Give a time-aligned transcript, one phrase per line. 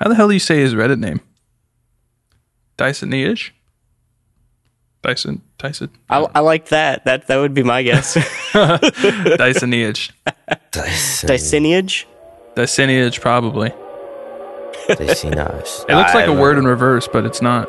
[0.00, 1.20] How the hell do you say his Reddit name?
[2.78, 3.54] Dyson Niche?
[5.02, 7.04] Dyson Tyson I, I like that.
[7.04, 8.14] That that would be my guess.
[8.52, 10.12] Dyson Niche.
[10.70, 11.28] Dyson.
[11.28, 12.06] Dyseniage?
[12.54, 13.70] Dysoniage probably.
[14.88, 15.84] Dysonage.
[15.88, 17.68] It looks like a I'm, word in reverse, but it's not.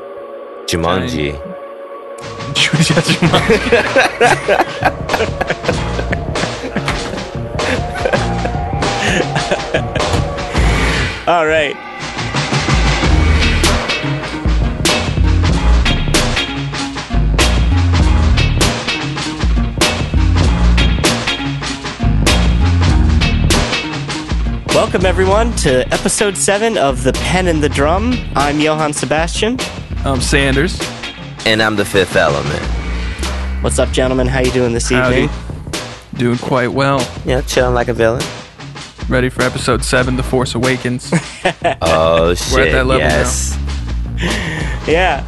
[0.68, 1.34] Jumanji.
[2.54, 3.28] Jumanji.
[11.28, 11.91] All right.
[24.82, 28.16] Welcome, everyone, to episode 7 of The Pen and the Drum.
[28.36, 29.58] I'm Johann Sebastian.
[30.04, 30.82] I'm Sanders.
[31.46, 32.60] And I'm the fifth element.
[33.64, 34.26] What's up, gentlemen?
[34.26, 35.26] How you doing this Howdy.
[35.26, 35.40] evening?
[36.16, 37.08] Doing quite well.
[37.26, 38.24] Yeah, chilling like a villain.
[39.08, 41.14] Ready for episode seven, The Force Awakens.
[41.84, 42.72] Oh shit!
[42.72, 43.56] that level yes.
[44.88, 45.24] Yeah.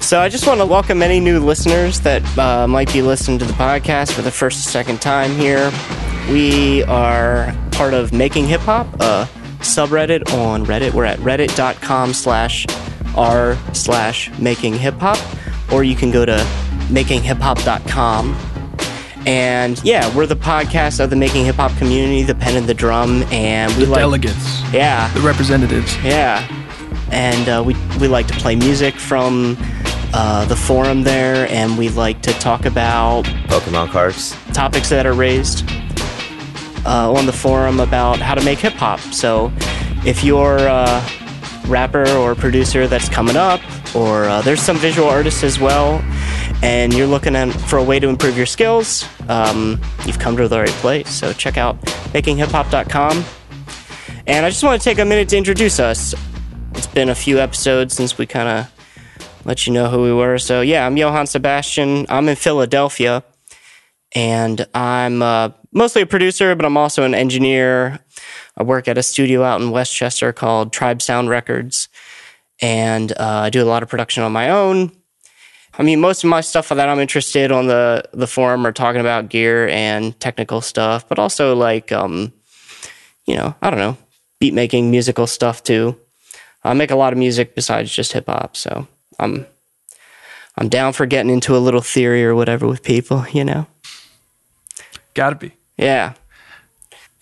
[0.00, 3.44] So I just want to welcome any new listeners that uh, might be listening to
[3.44, 5.70] the podcast for the first or second time here.
[6.28, 9.26] We are part of Making Hip Hop, a
[9.60, 10.92] subreddit on Reddit.
[10.92, 12.66] We're at reddit.com slash
[13.16, 15.16] r slash making hip hop,
[15.72, 16.46] or you can go to
[16.90, 18.36] makinghip-hop.com.
[19.26, 22.74] And yeah, we're the podcast of the Making Hip Hop community, the pen and the
[22.74, 25.96] drum, and we The like delegates, yeah, the representatives.
[26.04, 26.46] yeah,
[27.10, 29.56] and uh, we we like to play music from
[30.12, 34.36] uh, the forum there, and we like to talk about Pokemon cards.
[34.52, 35.64] topics that are raised
[36.86, 39.00] uh, on the forum about how to make hip hop.
[39.00, 39.52] So,
[40.04, 41.04] if you're a
[41.66, 43.60] rapper or producer that's coming up,
[43.94, 46.02] or uh, there's some visual artists as well,
[46.62, 50.58] and you're looking for a way to improve your skills, um, you've come to the
[50.58, 51.08] right place.
[51.08, 51.80] So check out
[52.12, 53.24] makinghiphop.com.
[54.26, 56.14] And I just want to take a minute to introduce us.
[56.74, 58.72] It's been a few episodes since we kind of
[59.44, 60.38] let you know who we were.
[60.38, 62.06] So yeah, I'm Johann Sebastian.
[62.08, 63.24] I'm in Philadelphia
[64.14, 68.00] and I'm uh, mostly a producer, but I'm also an engineer.
[68.56, 71.88] I work at a studio out in Westchester called Tribe Sound Records,
[72.60, 74.92] and uh, I do a lot of production on my own.
[75.78, 79.00] I mean, most of my stuff that I'm interested on the the forum are talking
[79.00, 82.32] about gear and technical stuff, but also like, um,
[83.26, 83.96] you know, I don't know,
[84.40, 85.98] beat making, musical stuff too.
[86.64, 88.88] I make a lot of music besides just hip hop, so
[89.18, 89.46] I'm
[90.58, 93.66] I'm down for getting into a little theory or whatever with people, you know.
[95.14, 95.52] Gotta be.
[95.80, 96.14] Yeah.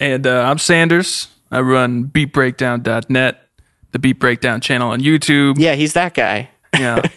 [0.01, 1.29] And uh, I'm Sanders.
[1.51, 3.49] I run beatbreakdown.net,
[3.93, 5.55] the Beat Breakdown channel on YouTube.
[5.59, 6.51] Yeah, he's that guy.
[6.77, 7.03] Yeah.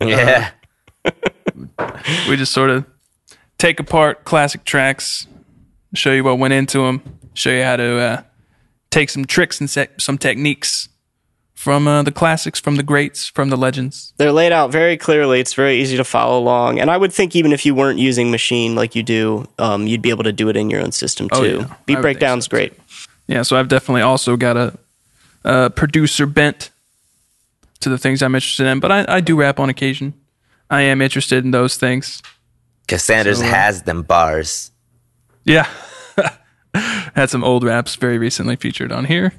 [0.00, 0.50] Yeah.
[2.28, 2.84] we just sort of
[3.58, 5.26] take apart classic tracks,
[5.92, 7.02] show you what went into them,
[7.34, 8.22] show you how to uh,
[8.90, 10.88] take some tricks and se- some techniques
[11.58, 14.12] from uh, the classics, from the greats, from the legends.
[14.16, 15.40] They're laid out very clearly.
[15.40, 16.78] It's very easy to follow along.
[16.78, 20.00] And I would think even if you weren't using machine like you do, um, you'd
[20.00, 21.36] be able to do it in your own system too.
[21.36, 21.74] Oh, yeah.
[21.84, 22.74] Beat breakdown's so, great.
[23.26, 24.78] Yeah, so I've definitely also got a,
[25.42, 26.70] a producer bent
[27.80, 30.14] to the things I'm interested in, but I, I do rap on occasion.
[30.70, 32.22] I am interested in those things.
[32.82, 34.70] Because Sanders So, uh, has them bars.
[35.42, 35.66] Yeah.
[37.18, 39.32] Had some old raps very recently featured on here.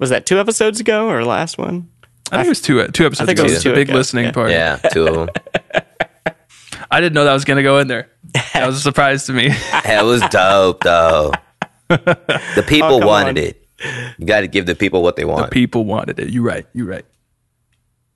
[0.00, 1.88] Was that two episodes ago or last one?
[2.32, 3.88] I think it was two uh, two episodes I think it was two a big
[3.88, 4.32] ago, listening yeah.
[4.32, 4.50] part.
[4.50, 5.28] Yeah, two of them.
[6.90, 8.10] I didn't know that was going to go in there.
[8.52, 9.46] That was a surprise to me.
[9.52, 11.30] it was dope though.
[11.88, 13.44] The people Oh, wanted on.
[13.44, 13.68] it.
[14.18, 15.50] You got to give the people what they want.
[15.50, 16.30] The people wanted it.
[16.30, 16.66] You're right.
[16.72, 17.04] You're right.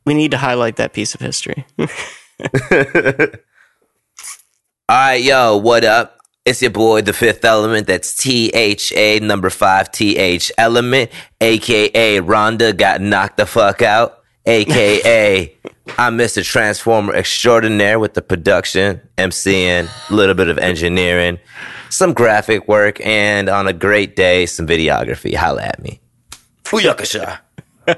[0.05, 1.65] We need to highlight that piece of history.
[1.79, 1.87] All
[4.91, 6.14] right, yo, what up?
[6.45, 7.87] It's your boy, the fifth element.
[7.87, 11.11] That's T H A number five T H element,
[11.41, 15.57] aka Rhonda got knocked the fuck out, aka
[15.99, 16.45] I'm Mr.
[16.45, 21.39] Transformer extraordinaire with the production, MCing, a little bit of engineering,
[21.91, 25.35] some graphic work, and on a great day, some videography.
[25.35, 26.01] Holla at me.
[26.65, 27.39] Booyakasha.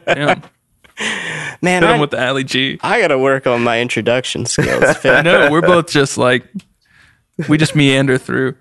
[0.07, 0.43] Damn.
[1.63, 2.79] Man, Hit him I, with the Ali G.
[2.83, 4.97] I got to work on my introduction skills.
[4.99, 5.27] Phil.
[5.27, 5.51] I.
[5.51, 6.45] We're both just like,
[7.49, 8.57] we just meander through.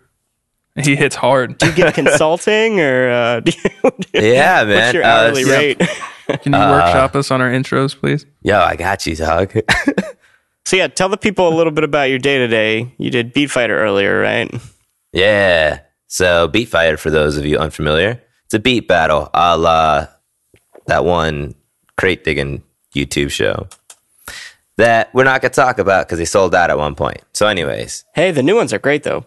[0.83, 1.57] He hits hard.
[1.57, 4.75] Do you get consulting or uh, do you- Yeah, man.
[4.75, 5.57] what's your Uh, hourly yeah.
[5.57, 5.77] rate?
[6.41, 8.25] Can you workshop us on our intros, please?
[8.41, 9.53] Yo, I got you, dog.
[10.65, 12.91] So yeah, tell the people a little bit about your day to day.
[12.97, 14.51] You did Beat Fighter earlier, right?
[15.13, 15.81] Yeah.
[16.07, 20.07] So Beat Fighter, for those of you unfamiliar, it's a beat battle a la
[20.87, 21.53] that one
[21.97, 22.63] crate digging
[22.95, 23.67] YouTube show
[24.77, 27.21] that we're not going to talk about because they sold out at one point.
[27.33, 29.25] So, anyways, Hey, the new ones are great though.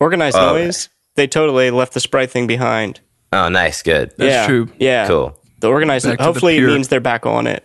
[0.00, 0.88] Organized Oh, noise.
[1.16, 3.00] They totally left the sprite thing behind.
[3.32, 4.12] oh, nice, good.
[4.16, 4.68] That's yeah, true.
[4.78, 5.06] Yeah.
[5.08, 5.38] Cool.
[5.60, 7.64] the organized, Back to the Hopefully, it means they're back on it.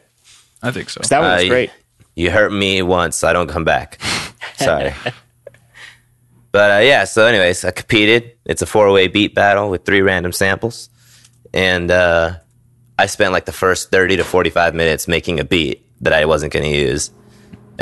[0.61, 1.01] I think so.
[1.09, 1.71] that one was Uh, great.
[2.15, 3.99] You hurt me once, I don't come back.
[4.57, 4.93] Sorry.
[6.51, 8.31] but uh, yeah, so anyways, I competed.
[8.45, 10.89] It's a four way beat battle with three random samples.
[11.53, 12.35] And uh,
[12.97, 16.53] I spent like the first 30 to 45 minutes making a beat that I wasn't
[16.53, 17.11] going to use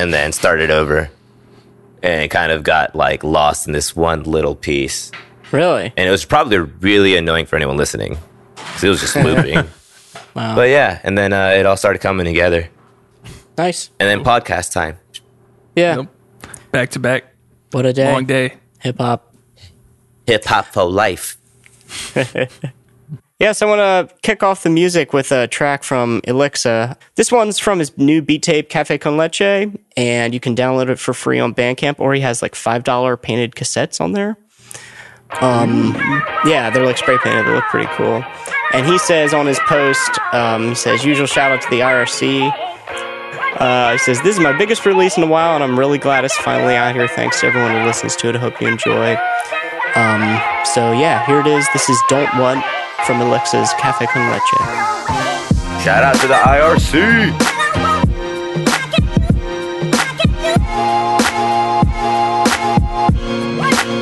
[0.01, 1.09] and then started over
[2.01, 5.11] and kind of got like lost in this one little piece.
[5.51, 5.93] Really?
[5.95, 8.17] And it was probably really annoying for anyone listening
[8.55, 9.67] because it was just looping.
[10.33, 10.55] Wow.
[10.55, 12.69] But yeah, and then uh, it all started coming together.
[13.57, 13.89] Nice.
[13.99, 14.97] And then podcast time.
[15.75, 15.97] Yeah.
[15.97, 16.07] Yep.
[16.71, 17.25] Back to back,
[17.71, 18.09] What a day.
[18.09, 18.53] long day.
[18.79, 19.35] Hip hop.
[20.27, 21.37] Hip hop for life.
[23.41, 26.95] Yes, I want to kick off the music with a track from YLXA.
[27.15, 30.99] This one's from his new beat tape, Cafe Con Leche, and you can download it
[30.99, 34.37] for free on Bandcamp, or he has like $5 painted cassettes on there.
[35.41, 35.95] Um,
[36.45, 37.47] yeah, they're like spray painted.
[37.47, 38.23] They look pretty cool.
[38.73, 42.53] And he says on his post, um, he says, usual shout out to the IRC.
[43.59, 46.25] Uh, he says, This is my biggest release in a while, and I'm really glad
[46.25, 47.07] it's finally out here.
[47.07, 48.35] Thanks to everyone who listens to it.
[48.35, 49.17] I hope you enjoy.
[49.95, 51.67] Um, so, yeah, here it is.
[51.73, 52.63] This is Don't Want
[53.05, 55.83] from YLXA's Cafe Con Leche.
[55.83, 57.51] Shout out to the IRC.
[63.71, 64.00] This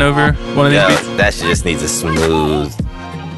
[0.00, 0.26] someone Yo.
[0.26, 1.16] rapping over one of these Yo, beats?
[1.18, 2.72] that shit just needs a smooth.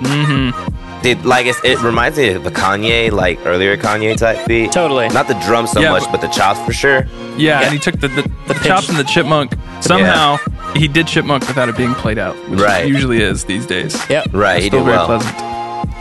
[0.03, 1.03] Mm-hmm.
[1.03, 4.73] Dude, like it's, it reminds me of the Kanye, like earlier Kanye type beat.
[4.73, 5.09] Totally.
[5.09, 7.07] Not the drums so Yeah, much, but- but the chops for sure.
[7.37, 7.63] Yeah, Yeah.
[7.63, 8.65] and he took the, the, the, pitch.
[8.65, 9.53] chops and the chipmunk.
[9.81, 10.39] Somehow
[10.75, 12.87] he did chipmunk without it being played out, which Right.
[12.87, 13.97] usually is these days.
[14.11, 14.29] Yep.
[14.33, 15.41] Right, he Still did very well, pleasant.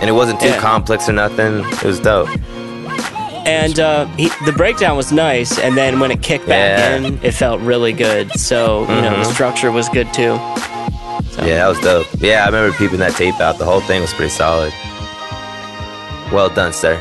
[0.02, 0.60] and it wasn't too Yeah.
[0.60, 1.60] complex or nothing.
[1.60, 2.30] It was dope.
[3.48, 6.96] And uh, he, the breakdown was nice, and then when it kicked back Yeah.
[6.98, 8.32] in, it felt really good.
[8.40, 9.34] So, you know, the Mhm.
[9.34, 10.38] structure was good too.
[11.32, 12.08] So, Yeah, that was dope.
[12.20, 13.58] Yeah, I remember peeping that tape out.
[13.58, 14.74] The whole thing was pretty solid.
[16.34, 17.00] Well done, sir.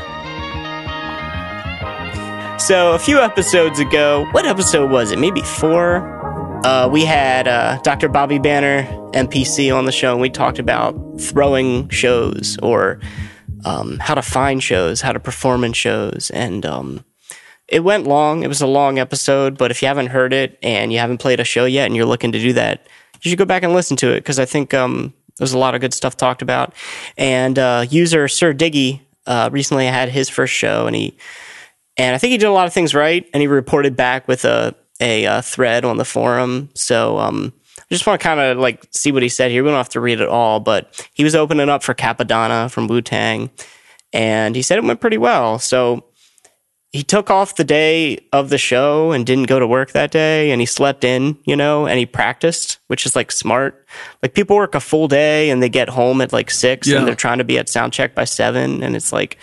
[2.59, 5.19] So a few episodes ago, what episode was it?
[5.19, 6.15] Maybe four.
[6.65, 8.09] Uh, we had uh, Dr.
[8.09, 8.83] Bobby Banner,
[9.13, 12.99] MPC, on the show, and we talked about throwing shows or
[13.67, 17.03] um, how to find shows, how to perform in shows, and um,
[17.67, 18.43] it went long.
[18.43, 21.39] It was a long episode, but if you haven't heard it and you haven't played
[21.39, 22.87] a show yet, and you're looking to do that,
[23.21, 25.75] you should go back and listen to it because I think um, there's a lot
[25.75, 26.73] of good stuff talked about.
[27.17, 31.17] And uh, user Sir Diggy uh, recently had his first show, and he
[31.97, 34.45] and I think he did a lot of things right, and he reported back with
[34.45, 36.69] a a, uh thread on the forum.
[36.73, 37.53] So um,
[37.89, 39.63] I just want to kind of like see what he said here.
[39.63, 42.87] We don't have to read it all, but he was opening up for Cappadonna from
[42.87, 43.49] Wu Tang,
[44.11, 45.57] and he said it went pretty well.
[45.59, 46.03] So
[46.91, 50.51] he took off the day of the show and didn't go to work that day,
[50.51, 53.85] and he slept in, you know, and he practiced, which is like smart.
[54.21, 56.97] Like people work a full day and they get home at like six, Yeah.
[56.97, 59.37] and they're trying to be at sound check by seven, and it's like.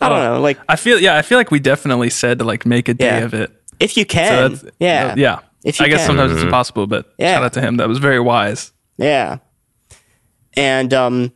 [0.00, 0.34] I don't Oh.
[0.34, 2.94] know, like I feel yeah, I feel like we definitely said to like make a
[2.94, 3.24] day Yeah.
[3.24, 3.50] of it.
[3.80, 5.38] if you can, that's- yeah, yeah.
[5.68, 6.06] If you I guess can.
[6.08, 7.34] sometimes it's impossible, but Yeah.
[7.34, 7.76] shout out to him.
[7.76, 8.72] That was very wise.
[8.96, 9.38] Yeah.
[10.56, 11.32] And um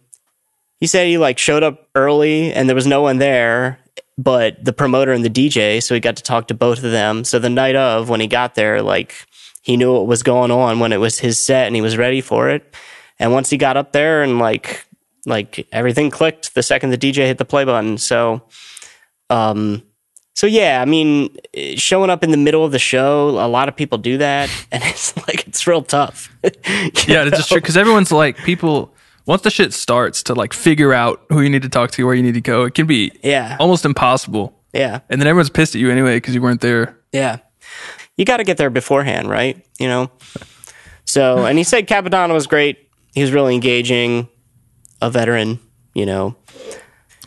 [0.81, 3.79] he said he like showed up early and there was no one there
[4.19, 7.25] but the promoter and the DJ, so he got to talk to both of them.
[7.25, 9.15] So the night of when he got there, like
[9.63, 12.21] he knew what was going on when it was his set and he was ready
[12.21, 12.75] for it.
[13.19, 14.85] And once he got up there and like
[15.25, 17.97] like everything clicked the second the DJ hit the play button.
[17.99, 18.43] So
[19.31, 19.83] um
[20.35, 21.35] so yeah, I mean,
[21.77, 24.83] showing up in the middle of the show, a lot of people do that, and
[24.85, 26.31] it's like it's real tough.
[27.07, 28.95] Yeah, it's just true because everyone's like people.
[29.25, 32.15] Once the shit starts to like figure out who you need to talk to, where
[32.15, 34.59] you need to go, it can be Yeah, almost impossible.
[34.73, 36.99] yeah, And then everyone's pissed at you anyway because you weren't there.
[37.13, 37.39] yeah.
[38.17, 39.65] You got to get there beforehand, right?
[39.79, 40.11] You know.
[41.07, 42.91] So, and he said Cappadonna was great.
[43.15, 44.29] He was really engaging,
[45.01, 45.61] a veteran.
[45.95, 46.37] You know.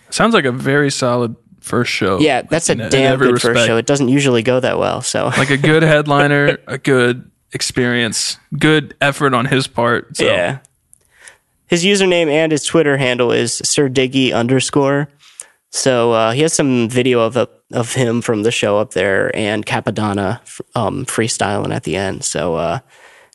[0.10, 1.36] Sounds like a very solid
[1.66, 2.20] first show.
[2.20, 3.78] Yeah, that's a in- in damn every good first show.
[3.78, 5.02] It doesn't usually go that well.
[5.02, 10.18] So Like a good headliner, a good experience, good effort on his part.
[10.18, 10.26] So.
[10.26, 10.60] yeah.
[11.68, 15.10] His username and his Twitter handle is Sir Diggy underscore.
[15.72, 19.36] So uh, he has some video of a, of him from the show up there
[19.36, 20.40] and Cappadonna
[20.76, 22.24] um, freestyling at the end.
[22.24, 22.80] So uh,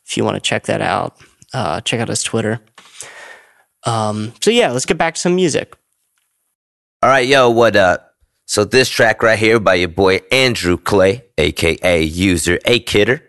[0.07, 1.17] if you want to check that out,
[1.53, 2.61] uh, check out his Twitter.
[3.85, 5.75] Um, so yeah, let's get back to some music.
[7.03, 8.10] All right, yo, what up?
[8.51, 13.23] So this track right here by your boy Andrew Clay, aka User A Kidder.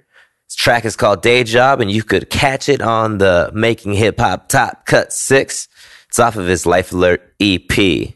[0.48, 4.20] This track is called Day Job, and you could catch it on the Making Hip
[4.20, 5.68] Hop Top Cut Six.
[6.10, 8.16] It's off of his Life Alert EP.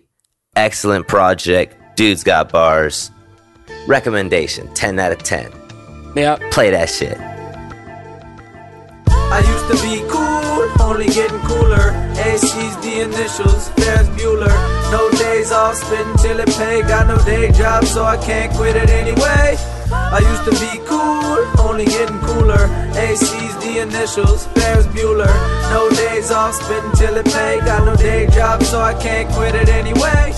[0.56, 1.76] Excellent project.
[1.96, 3.12] Dude's got bars.
[3.86, 5.52] Recommendation: ten out of ten.
[6.16, 7.20] Yeah, Play that shit.
[9.08, 11.92] I used to be cool, only getting cooler.
[12.18, 14.75] AC's the initials, Ferris Bueller.
[14.96, 16.82] No days off, spitting till it pay.
[16.84, 19.58] Got no day job, so I can't quit it anyway.
[19.92, 22.64] I used to be cool, only getting cooler.
[22.96, 25.36] AC's the initials, Ferris Bueller.
[25.76, 27.60] No days off, spitting till it pay.
[27.66, 30.32] Got no day job, so I can't quit it anyway.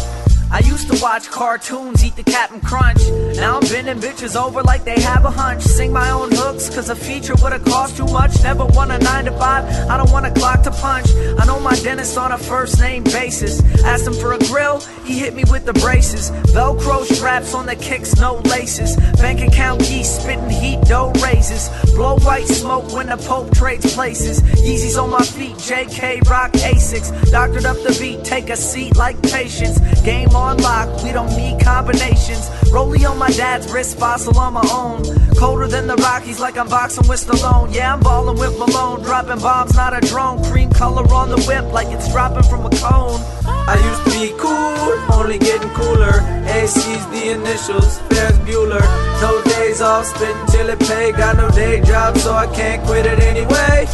[0.50, 3.02] I used to watch cartoons, eat the Captain Crunch.
[3.36, 5.62] Now I'm bending bitches over like they have a hunch.
[5.62, 8.42] Sing my own hooks, cause a feature would've cost too much.
[8.44, 11.08] Never want a 9 to 5, I don't want a clock to punch.
[11.38, 13.62] I know my dentist on a first name basis.
[13.84, 16.32] Asked him for a grill, he hit me with the braces.
[16.56, 18.96] Velcro straps on the kicks, no laces.
[19.18, 21.70] Bank account geese, spitting heat, dough raises.
[21.94, 24.42] Blow white smoke when the Pope trades places.
[24.42, 27.12] Yeezys on my feet, JK Rock Asics.
[27.32, 29.78] Doctored up the beat, take a seat like patience.
[30.04, 32.50] Game on lock, we don't need combinations.
[32.72, 35.04] Rollie on my dad's wrist, fossil on my own.
[35.36, 37.74] Colder than the Rockies, like I'm boxing with Stallone.
[37.74, 40.44] Yeah, I'm balling with Malone, dropping bombs, not a drone.
[40.46, 43.20] Cream color on the whip, like it's dropping from a cone.
[43.46, 46.22] I used to be cool, only getting cooler.
[46.48, 48.82] AC's the initials, Ferris Bueller.
[49.22, 51.12] No days off, spitting till it pay.
[51.12, 53.86] Got no day job, so I can't quit it anyway.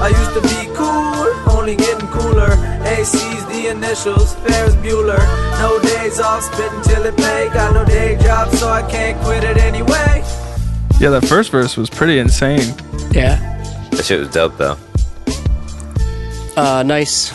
[0.00, 2.52] I used to be cool, only getting cooler.
[2.84, 5.18] AC's the initials, Ferris Bueller.
[5.58, 7.48] No days off, spitting till it pay.
[7.52, 10.22] Got no day job, so I can't quit it anyway.
[11.00, 12.74] Yeah, that first verse was pretty insane.
[13.10, 13.52] yeah.
[13.90, 14.76] That shit was dope though.
[16.56, 17.32] Uh, nice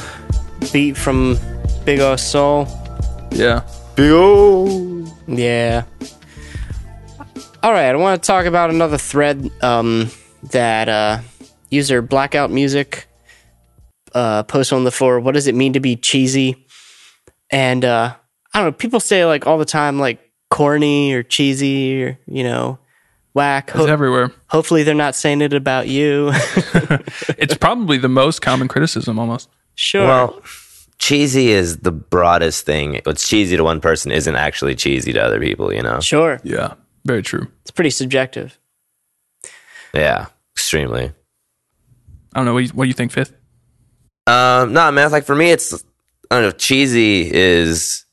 [0.71, 1.37] beat from
[1.85, 2.67] Big O Soul.
[3.31, 3.61] Yeah.
[3.95, 5.05] Big O.
[5.27, 5.83] Yeah.
[7.63, 10.09] All right, I want to talk about another thread um,
[10.51, 11.19] that uh,
[11.71, 13.07] user Blackout Music
[14.13, 15.19] uh, posted on the floor.
[15.19, 16.67] What does it mean to be cheesy?
[17.49, 18.13] And uh,
[18.53, 18.71] I don't know.
[18.73, 22.77] People say like all the time, like corny or cheesy or you know,
[23.33, 23.71] whack.
[23.73, 24.31] It's everywhere.
[24.47, 26.31] hopefully, they're not saying it about you.
[27.37, 29.49] It's probably the most common criticism almost.
[29.75, 30.05] sure.
[30.05, 30.41] Well,
[30.99, 33.01] cheesy is the broadest thing.
[33.03, 35.99] What's cheesy to one person isn't actually cheesy to other people, you know?
[35.99, 36.39] sure.
[36.43, 36.75] Yeah.
[37.05, 37.47] Very true.
[37.61, 38.59] It's pretty subjective.
[39.93, 41.13] Yeah, extremely.
[42.33, 42.53] I don't know.
[42.53, 43.33] What do you, what do you think, Fifth?
[44.27, 45.73] Um, no, man, It's like for me, it's,
[46.29, 48.05] I don't know, cheesy is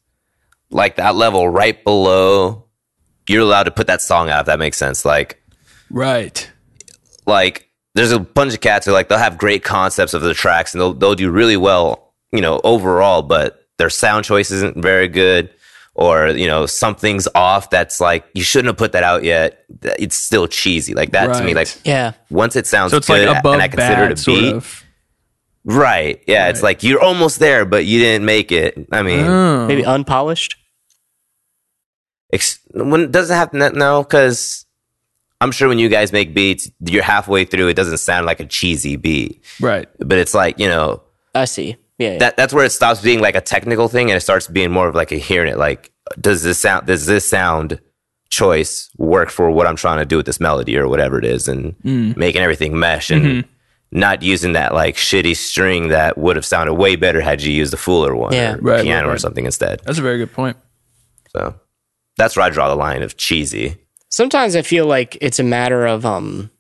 [0.71, 2.65] like that level right below.
[3.29, 5.05] You're allowed to put that song out, if that makes sense.
[5.05, 5.41] Like,
[5.91, 6.51] Right.
[7.27, 10.75] like there's a bunch of cats who like they'll have great concepts of the tracks
[10.75, 15.09] and they'll they'll do really well, you know, overall, but their sound choice isn't very
[15.09, 15.51] good,
[15.99, 17.71] or you know something's off.
[17.71, 19.64] That's like you shouldn't have put that out yet.
[19.99, 20.95] It's still cheesy.
[20.95, 22.12] Like that to me, like Yeah.
[22.31, 24.38] once it sounds So it's good like above and I consider bad, it a sort
[24.40, 24.85] beat, of.
[25.64, 26.23] right?
[26.28, 28.78] Yeah, it's like you're almost there, but you didn't make it.
[28.93, 29.67] I mean, Oh.
[29.67, 30.55] Maybe unpolished.
[32.33, 34.64] ex- when it doesn't have to no because.
[35.40, 37.69] I'm sure when you guys make beats, you're halfway through.
[37.69, 39.88] It doesn't sound like a cheesy beat, Right.
[40.00, 41.00] but it's like you know,
[41.35, 41.76] I see.
[41.99, 42.12] Yeah.
[42.12, 42.19] yeah.
[42.19, 44.88] that that's where it stops being like a technical thing and it starts being more
[44.88, 45.90] of like a hearing it like
[46.21, 47.81] does this sound does this sound
[48.31, 51.49] choice work for what I'm trying to do with this melody or whatever it is
[51.49, 53.45] and making everything mesh and
[53.90, 57.73] not using that like shitty string that would have sounded way better had you used
[57.73, 58.55] the fuller one Yeah.
[58.55, 59.81] or Right, piano right, or something instead.
[59.85, 60.59] That's a very good point.
[61.31, 61.55] So
[62.19, 63.76] that's where I draw the line of cheesy.
[64.11, 66.50] sometimes I feel like it's a matter of um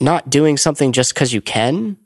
[0.00, 1.96] not doing something just because you can,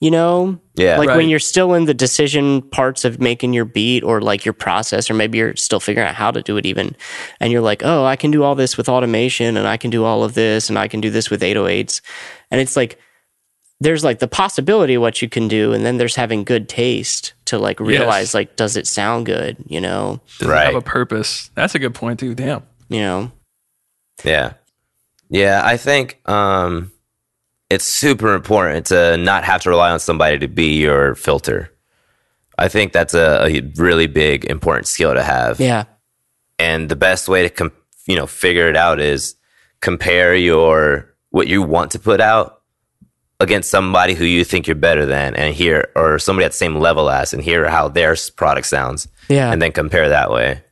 [0.00, 0.60] you know?
[0.74, 0.98] Yeah.
[0.98, 1.16] Like Right.
[1.16, 5.10] when you're still in the decision parts of making your beat or like your process,
[5.10, 6.94] or maybe you're still figuring out how to do it even.
[7.40, 10.04] And you're like, oh, I can do all this with automation and I can do
[10.04, 12.00] all of this and I can do this with 808s.
[12.50, 12.98] And it's like,
[13.80, 15.72] there's like the possibility of what you can do.
[15.72, 18.34] And then there's having good taste to like realize, Yes.
[18.34, 19.56] like, does it sound good?
[19.66, 20.20] You know?
[20.38, 20.66] Does it Right.
[20.66, 21.50] have a purpose?
[21.54, 22.34] That's a good point too.
[22.34, 22.62] Damn.
[22.88, 23.32] You know?
[24.24, 24.54] Yeah.
[25.30, 26.90] Yeah, I think um
[27.70, 31.70] it's super important to not have to rely on somebody to be your filter.
[32.56, 35.60] I think that's a, a really big important skill to have.
[35.60, 35.84] Yeah.
[36.58, 37.72] And the best way to com-
[38.06, 39.36] you know figure it out is
[39.80, 42.62] compare your what you want to put out
[43.38, 46.74] against somebody who you think you're better than and hear or somebody at the same
[46.76, 49.52] level as and hear how their product sounds Yeah.
[49.52, 50.64] and then compare that way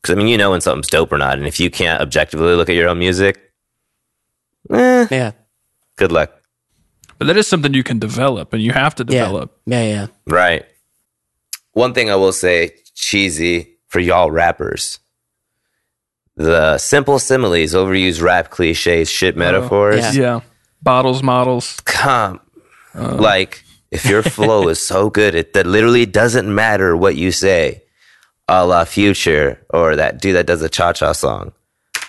[0.00, 2.56] because i mean you know when something's dope or not and if you can't objectively
[2.56, 3.38] look at your own music
[4.72, 5.32] eh, yeah.
[6.02, 6.30] Good luck
[7.18, 9.48] But that is something you can develop and you have to develop.
[9.66, 9.84] Yeah.
[9.94, 10.06] Yeah.
[10.26, 10.64] right
[11.84, 12.56] one thing i will say
[12.94, 13.56] cheesy
[13.92, 14.84] for y'all rappers
[16.36, 20.22] the simple similes overused rap cliches shit uh, metaphors yeah.
[20.22, 20.40] Yeah.
[20.82, 21.78] Bottles, models.
[21.84, 22.40] come.
[22.94, 23.14] Uh.
[23.14, 27.84] like, if your flow is so good, it that literally doesn't matter what you say,
[28.48, 31.52] a la Future or that dude that does a cha cha song.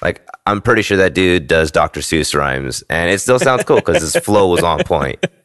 [0.03, 2.01] Like, I'm pretty sure that dude does Dr.
[2.01, 5.25] Seuss rhymes, and it still sounds cool because his flow was on point.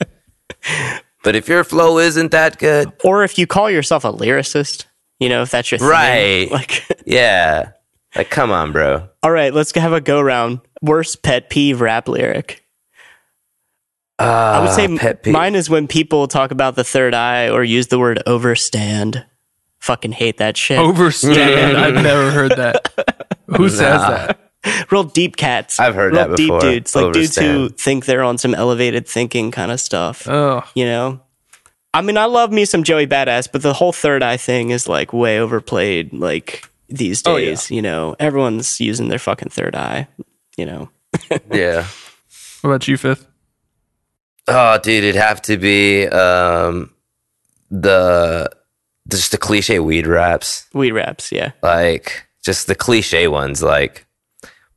[1.25, 4.87] But if your flow isn't that good, Or if you call yourself a lyricist,
[5.19, 5.89] you know, if that's your thing.
[5.89, 6.49] Right.
[6.51, 7.73] Like, yeah,
[8.17, 9.09] like, come on, bro.
[9.23, 10.61] all right, let's have a go round.
[10.81, 12.65] Worst pet peeve rap lyric.
[14.19, 15.33] Uh, I would say Ah, pet peeve.
[15.35, 19.25] mine is when people talk about the third eye or use the word overstand.
[19.81, 20.79] Fucking hate that shit.
[20.79, 21.77] Overstand.
[21.77, 22.93] I've never heard that.
[23.57, 24.48] Who says that?
[24.91, 25.79] Real deep cats.
[25.81, 26.61] I've heard Real that deep before.
[26.61, 26.95] dudes.
[26.97, 30.29] Like dudes who think they're on some elevated thinking kind of stuff.
[30.29, 31.21] Oh, you know?
[31.95, 34.89] I mean, I love me some Joey Badass, but the whole third eye thing is
[34.89, 36.13] like way overplayed.
[36.13, 37.47] Like these Oh, yeah.
[37.51, 40.07] days, you know, everyone's using their fucking third eye.
[40.57, 40.91] You know,
[41.53, 41.87] Yeah.
[42.63, 43.27] what about you, Fifth?
[44.49, 46.91] Oh, dude, it'd have to be um,
[47.71, 48.51] the
[49.09, 50.67] just the cliche weed raps.
[50.75, 51.31] weed raps.
[51.33, 54.07] Yeah, like just the cliche ones like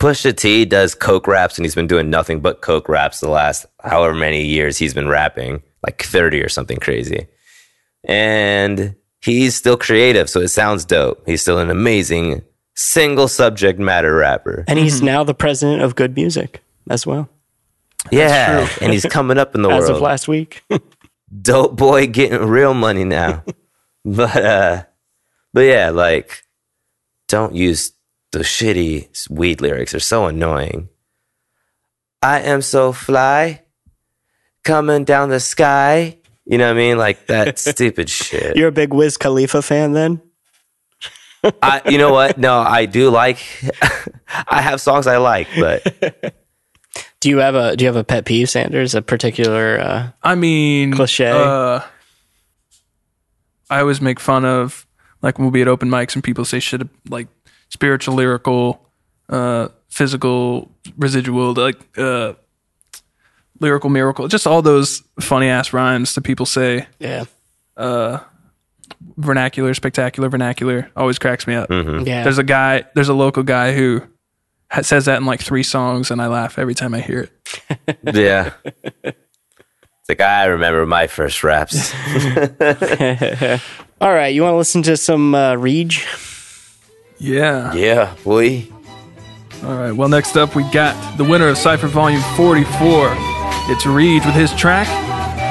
[0.01, 3.65] Pusha T does coke raps and he's been doing nothing but coke raps the last
[3.83, 7.27] however many years he's been rapping like 30 or something crazy
[8.05, 12.41] and he's still creative so it sounds dope he's still an amazing
[12.75, 14.83] single subject matter rapper and Mm-hmm.
[14.83, 17.29] he's now the president of good music as well
[18.11, 20.63] yeah and he's coming up in the as world of last week.
[21.41, 23.43] dope boy getting real money now.
[24.05, 24.83] but uh
[25.53, 26.43] but yeah, like
[27.27, 27.91] don't use
[28.31, 29.91] the shitty weed lyrics.
[29.91, 30.89] They're so annoying.
[32.21, 33.63] I am so fly
[34.63, 36.17] coming down the sky.
[36.45, 36.97] You know what I mean?
[36.97, 38.55] Like that stupid shit.
[38.55, 40.21] You're a big Wiz Khalifa fan, then?
[41.61, 42.37] I you know what?
[42.37, 43.39] No, I do like
[44.47, 46.35] I have songs I like, but
[47.19, 48.93] Do you have a Do you have a pet peeve, Sanders?
[48.95, 49.79] A particular?
[49.79, 51.29] Uh, I mean, Cliche.
[51.29, 51.81] Uh,
[53.69, 54.85] I always make fun of
[55.21, 57.27] like when we'll be at open mics and people say shit like
[57.71, 58.85] spiritual, lyrical,
[59.29, 62.33] uh, physical, residual, like uh,
[63.59, 66.85] lyrical, miracle, just all those funny ass rhymes that people say.
[66.99, 67.23] yeah,
[69.17, 71.69] Vernacular, spectacular, vernacular always cracks me up.
[71.71, 72.23] yeah.
[72.23, 74.03] There's a guy, there's a local guy who
[74.69, 77.31] ha- says that in like three songs, and I laugh every time I hear it.
[78.15, 78.53] yeah.
[79.03, 81.91] It's like I remember my first raps.
[84.01, 86.05] All right, you want to listen to some uh, ReeG?
[87.21, 87.71] Yeah.
[87.73, 88.65] Yeah, boy.
[89.63, 89.91] All right.
[89.91, 93.09] Well, next up, we got the winner of Cypher Volume 44.
[93.69, 94.87] It's ReeG with his track,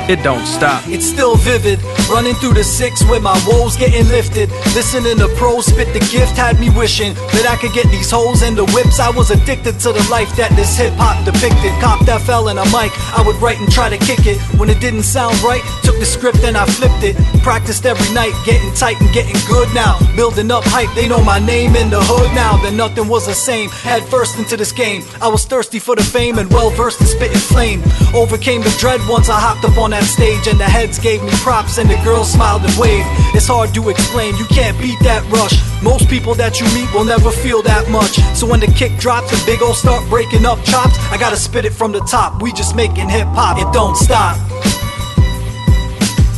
[0.09, 0.83] It Don't Stop.
[0.89, 4.51] It's still vivid, running through the six with my woes getting lifted.
[4.75, 8.43] Listening to pros spit the gift had me wishing that I could get these hoes
[8.43, 8.99] and the whips.
[8.99, 11.73] I was addicted to the life that this hip hop depicted.
[11.81, 14.39] Cop that fell in a mic, I would write and try to kick it.
[14.59, 17.17] When it didn't sound right, took the script and I flipped it.
[17.43, 19.99] Practiced every night, getting tight and getting good now.
[20.17, 22.57] Building up hype, they know my name in the hood now.
[22.63, 23.71] Then nothing was the same.
[23.71, 25.03] Head first into this game.
[25.23, 27.83] I was thirsty for the fame and well versed in spitting flame.
[28.15, 31.31] Overcame the dread once I hopped up on that stage and the heads gave me
[31.43, 33.07] props and the girls smiled and waved.
[33.35, 35.57] It's hard to explain, you can't beat that rush.
[35.83, 38.17] Most people that you meet will never feel that much.
[38.37, 41.65] So when the kick drops and big ol' start breaking up chops, I gotta spit
[41.65, 42.43] it from the top.
[42.43, 44.37] We just making hip hop, it don't stop.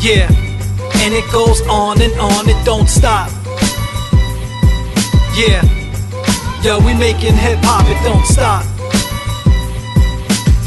[0.01, 0.31] Yeah,
[1.03, 3.31] and it goes on and on, it don't stop.
[5.35, 5.63] Yeah,
[6.63, 8.65] yo, we making hip hop, it don't stop.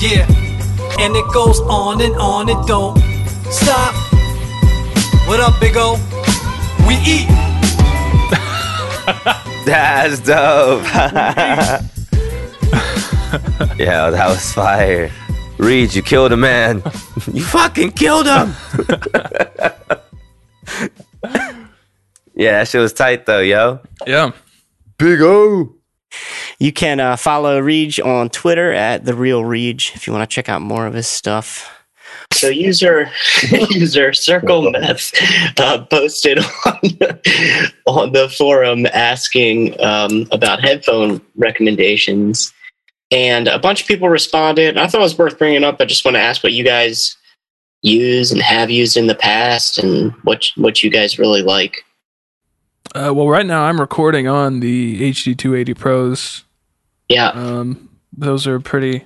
[0.02, 0.28] Yeah,
[1.00, 2.98] and it goes on and on, it don't
[3.52, 3.94] stop.
[5.28, 6.00] What up, big O?
[6.88, 7.28] We eat.
[9.66, 10.84] That's dope.
[13.78, 15.10] yeah, that was fire.
[15.58, 16.84] ReeG, you killed a man.
[17.34, 18.54] you fucking killed him.
[22.36, 23.80] yeah, that shit was tight though, yo.
[24.06, 24.32] Yeah.
[24.98, 25.74] Big O.
[26.60, 30.34] You can uh, follow ReeG on Twitter at the real ReeG if you want to
[30.34, 31.72] check out more of his stuff.
[32.34, 33.10] So user
[33.70, 35.12] user Circle Meth
[35.60, 36.46] uh, posted on,
[37.86, 42.54] on the forum asking um, about headphone recommendations,
[43.12, 44.78] and a bunch of people responded.
[44.78, 45.78] I thought it was worth bringing up.
[45.80, 47.18] I just want to ask what you guys
[47.82, 51.84] use and have used in the past, and what what you guys really like.
[52.94, 56.45] Uh, well, right now I'm recording on the HD 280 Pros.
[57.10, 59.06] Yeah, Um, those are pretty.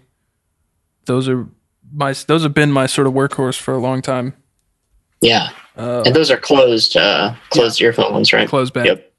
[1.06, 1.48] Those are
[1.92, 2.14] my.
[2.28, 4.34] Those have been my sort of workhorse for a long time.
[5.22, 8.48] yeah, Uh, and those are closed uh, closed earphones, right?
[8.48, 9.14] closed back, Yep.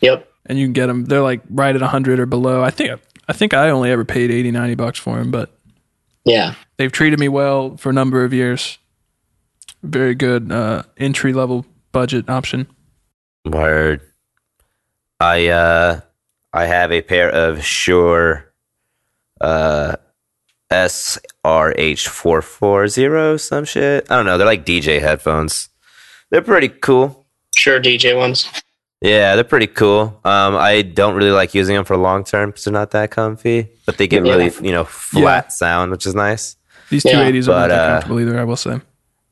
[0.00, 0.28] Yep.
[0.46, 1.06] and you can get them.
[1.06, 2.62] They're like right at 100 or below.
[2.62, 3.00] I think.
[3.28, 5.50] I think I only ever paid 80, 90 bucks for them, but
[6.24, 6.54] Yeah.
[6.78, 8.78] they've treated me well for a number of years.
[9.82, 12.66] Very good uh, entry level budget option.
[13.44, 14.00] Word.
[15.20, 16.00] I uh
[16.52, 18.52] I have a pair of Shure
[19.40, 19.96] uh
[20.72, 24.10] SRH440 some shit.
[24.10, 25.68] I don't know, they're like DJ headphones.
[26.30, 27.26] They're pretty cool.
[27.56, 28.48] Sure, DJ ones.
[29.00, 30.20] Yeah, they're pretty cool.
[30.24, 33.68] Um I don't really like using them for long term because they're not that comfy,
[33.86, 34.32] but they get Yeah.
[34.34, 35.50] really, you know, flat Yeah.
[35.50, 36.56] sound, which is nice.
[36.90, 38.38] These Yeah, 280s are not but, that uh, comfortable either.
[38.40, 38.80] I will say,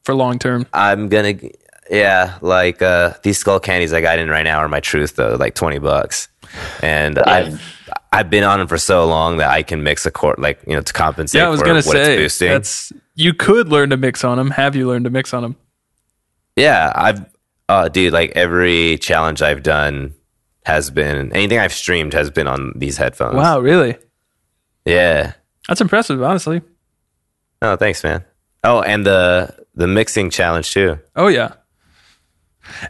[0.05, 0.67] for long term.
[0.73, 1.35] I'm gonna,
[1.91, 5.55] yeah, like uh, these Skullcandys I got in right now are my truth though, like
[5.55, 6.29] twenty bucks,
[6.83, 7.61] and I've
[8.13, 10.75] I've been on them for so long that I can mix a chord like you
[10.75, 11.39] know to compensate.
[11.41, 12.49] Yeah, I was for gonna what it's say boosting.
[12.49, 14.51] that's you could learn to mix on them.
[14.51, 15.57] Have you learned to mix on them?
[16.57, 17.25] yeah, I've
[17.69, 20.15] oh dude, like every challenge I've done
[20.65, 23.37] has been anything I've streamed has been on these headphones.
[23.37, 23.97] Wow, really?
[24.85, 25.35] Yeah.
[25.69, 26.63] That's impressive, honestly.
[27.63, 28.25] Oh, thanks, man.
[28.65, 30.99] Oh, and the the mixing challenge too.
[31.15, 31.53] Oh yeah.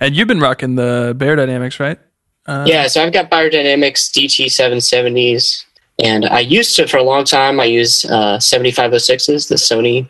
[0.01, 1.99] And you've been rocking the Beyerdynamics, right?
[2.47, 5.65] Uh, Yeah, so I've got Beyerdynamics DT770s,
[6.03, 7.61] and I used to for a long time.
[7.61, 10.09] I use uh, 7506s, the Sony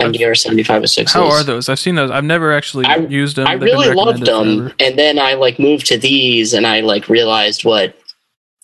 [0.00, 1.12] MDR 7506s.
[1.12, 1.68] How are those?
[1.68, 2.10] I've seen those.
[2.10, 3.46] I've never actually I- used them.
[3.46, 4.74] I They've really loved them, forever.
[4.80, 7.96] and then I like moved to these, and I like realized what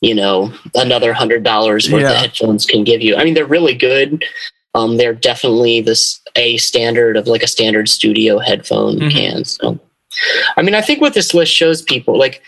[0.01, 2.11] you know another hundred dollars worth Yeah.
[2.13, 3.17] of headphones can give you.
[3.17, 4.25] I mean, they're really good.
[4.75, 9.11] Um, they're definitely this a standard of like a standard studio headphone Mhm.
[9.11, 9.45] can.
[9.45, 9.79] So,
[10.57, 12.43] I mean, I think what this list shows people like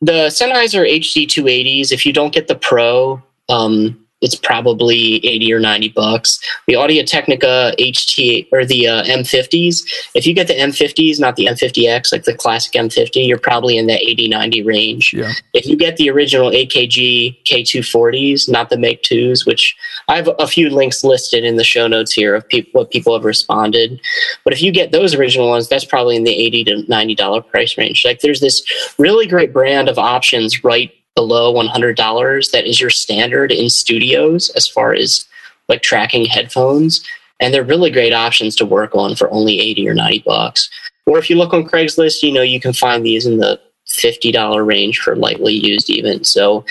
[0.00, 1.92] the Sennheiser HD 280s.
[1.92, 6.40] If you don't get the Pro, um, it's probably 80 or 90 bucks.
[6.66, 9.82] The Audio Technica HT or the uh, M50s,
[10.14, 13.86] if you get the M50s, not the M50X, like the classic M50, you're probably in
[13.88, 15.12] that 80 90 range.
[15.12, 15.30] Yeah.
[15.52, 19.76] If you get the original AKG K240s, not the Make 2s, which
[20.08, 23.12] I have a few links listed in the show notes here of peop what people
[23.12, 24.00] have responded.
[24.42, 27.76] But if you get those original ones, that's probably in the 80 to $90 price
[27.76, 28.06] range.
[28.06, 28.64] Like there's this
[28.98, 34.68] really great brand of options right below $100 that is your standard in studios as
[34.68, 35.26] far as
[35.68, 37.04] like tracking headphones.
[37.40, 40.68] And they're really great options to work on for only 80 or 90 bucks.
[41.06, 44.66] Or if you look on craigslist you know you can find these in the $50
[44.66, 46.24] range for lightly used even.
[46.24, 46.64] So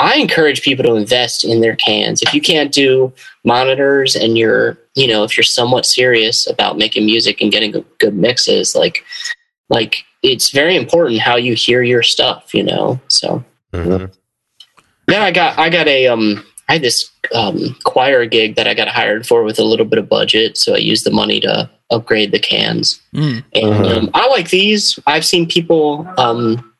[0.00, 2.22] i encourage people to invest in their cans.
[2.22, 3.12] If you can't do
[3.44, 8.14] monitors and you're you know if you're somewhat serious about making music and getting good-
[8.14, 9.04] mixes like
[9.68, 14.12] like it's very important how you hear your stuff you know so Mhm.
[15.06, 18.74] then I got I got a um I had this um choir gig that I
[18.74, 21.68] got hired for with a little bit of budget, so I used the money to
[21.90, 23.00] upgrade the cans.
[23.14, 23.44] Mm.
[23.54, 23.96] And Mhm.
[23.98, 24.98] um, I like these.
[25.06, 26.70] I've seen people um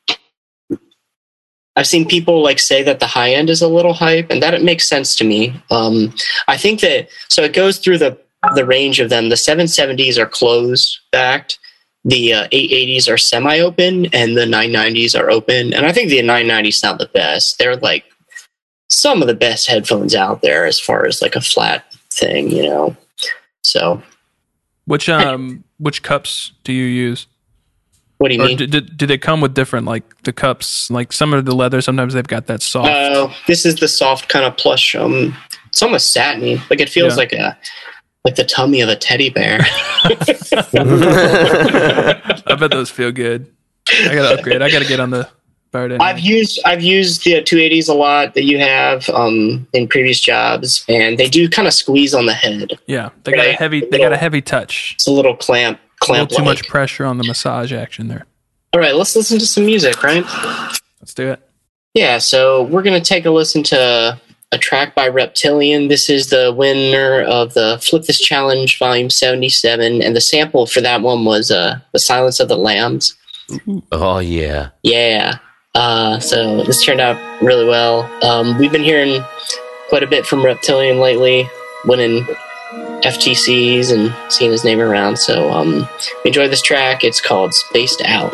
[1.76, 4.54] I've seen people like say that the high end is a little hype, and that
[4.54, 5.52] it makes sense to me.
[5.72, 6.14] Um,
[6.46, 8.16] I think that so it goes through the
[8.54, 9.28] the range of them.
[9.28, 11.58] The 770s are closed backed,
[12.04, 15.72] the uh, 880s are semi open, and the 990s are open.
[15.72, 17.58] And I think the 990s sound the best.
[17.58, 18.04] They're like
[18.90, 22.62] some of the best headphones out there as far as like a flat thing, you
[22.64, 22.96] know.
[23.62, 24.02] So,
[24.86, 27.26] Which um which cups do you use?
[28.18, 28.56] what do you Or mean?
[28.56, 30.90] do, do, do they come with different like the cups?
[30.90, 32.90] Like some of the leather, sometimes they've got that soft.
[32.90, 34.94] Uh, this is the soft kind of plush.
[34.94, 35.36] Um,
[35.66, 36.60] it's almost satiny.
[36.70, 37.16] Like it feels Yeah.
[37.16, 37.58] like a
[38.24, 39.60] like the tummy of a teddy bear.
[42.46, 43.52] I bet those feel good.
[43.88, 44.62] I gotta upgrade.
[44.62, 45.28] I gotta get on the
[45.74, 50.20] Bear I've used I've used the 280s a lot that you have um, in previous
[50.20, 52.78] jobs, and they do kind of squeeze on the head.
[52.86, 53.84] Yeah, they got a heavy.
[53.84, 54.92] They got a heavy touch.
[54.94, 58.24] It's a little clamp A little clamp too much pressure on the massage action there.
[58.72, 60.24] All right, let's listen to some music, right?
[61.00, 61.42] Let's do it.
[61.94, 64.20] Yeah, so we're going to take a listen to
[64.52, 65.88] a track by Reptilian.
[65.88, 70.80] This is the winner of the Flip This Challenge Volume 77, and the sample for
[70.80, 73.16] that one was uh, The Silence of the Lambs.
[73.92, 74.70] oh yeah.
[74.82, 75.38] Yeah.
[75.74, 78.02] Uh, so this turned out really well.
[78.24, 79.22] Um, we've been hearing
[79.88, 81.48] quite a bit from Reptilian lately,
[81.84, 82.24] winning
[83.02, 85.18] FTCs and seeing his name around.
[85.18, 85.88] So um,
[86.24, 87.02] enjoy this track.
[87.04, 88.32] It's called Spaced Out.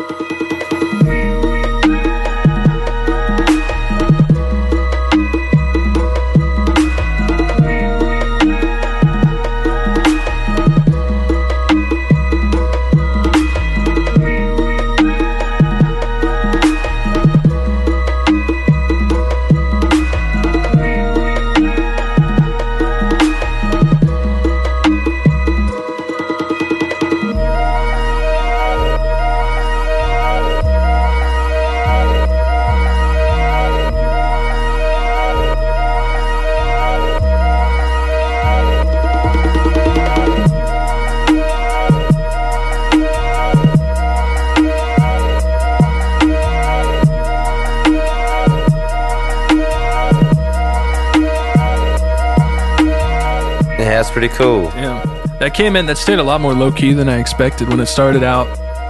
[54.21, 54.63] Pretty cool.
[54.75, 55.01] Yeah.
[55.39, 57.87] That came in, that stayed a lot more low key than I expected when it
[57.87, 58.47] started out.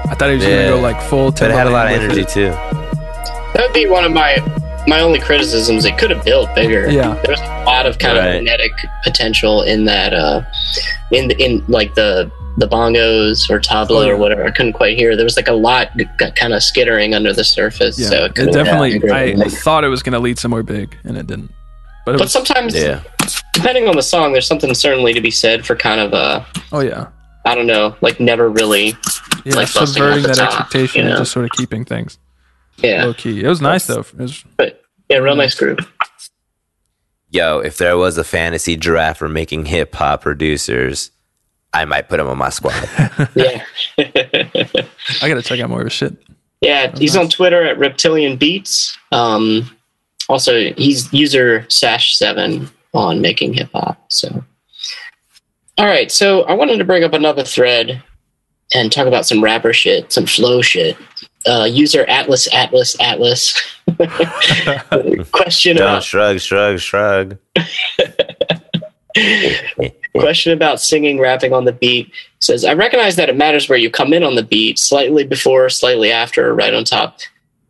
[0.09, 0.49] I thought he was Yeah.
[0.49, 2.27] going to go like full But it had a lot of energy it.
[2.29, 2.49] too.
[3.53, 4.37] That would be one of my
[4.87, 5.85] my only criticisms.
[5.85, 6.89] It could have built bigger.
[6.89, 7.13] Yeah.
[7.23, 8.25] there's a lot of kind Right.
[8.27, 8.71] of kinetic
[9.03, 10.13] potential in that.
[10.13, 10.41] Uh,
[11.11, 14.11] in in like the the bongos or tabla Oh, yeah.
[14.11, 14.43] or whatever.
[14.45, 15.15] I couldn't quite hear.
[15.15, 17.97] There was like a lot got kind of skittering under the surface.
[17.97, 18.09] Yeah.
[18.09, 19.49] So it it could definitely, been I bigger.
[19.49, 21.51] thought it was going to lead somewhere big, and it didn't.
[22.05, 23.01] But But was, sometimes, Yeah.
[23.53, 26.45] depending on the song, there's something certainly to be said for kind of a.
[26.71, 27.07] oh, yeah.
[27.45, 28.95] I don't know, like never really,
[29.45, 31.15] Yeah, Like subverting that top, expectation you know?
[31.15, 32.19] and just sort of keeping things
[32.77, 33.43] yeah, low key.
[33.43, 33.99] It was nice, though.
[34.01, 35.81] It was, but yeah, real nice group.
[37.29, 41.11] Yo, if there was a fantasy giraffe for making hip hop producers,
[41.73, 42.89] I might put him on my squad.
[43.35, 43.63] Yeah.
[43.97, 46.15] I got to check out more of his shit.
[46.61, 48.97] Yeah, he's on Twitter at Reptilian Beats.
[49.11, 49.69] Um,
[50.31, 54.03] also, he's user Sash Seven on Making Hip Hop.
[54.09, 54.43] So,
[55.77, 56.11] all right.
[56.11, 58.01] So I wanted to bring up another thread
[58.73, 60.97] and talk about some rapper shit, some flow shit.
[61.45, 63.59] Uh, user Atlas Atlas Atlas.
[65.31, 67.37] Question Don't about shrug, shrug, shrug.
[70.15, 72.11] question about singing, rapping on the beat.
[72.39, 75.69] Says, I recognize that it matters where you come in on the beat, slightly before,
[75.69, 77.19] slightly after, or right on top.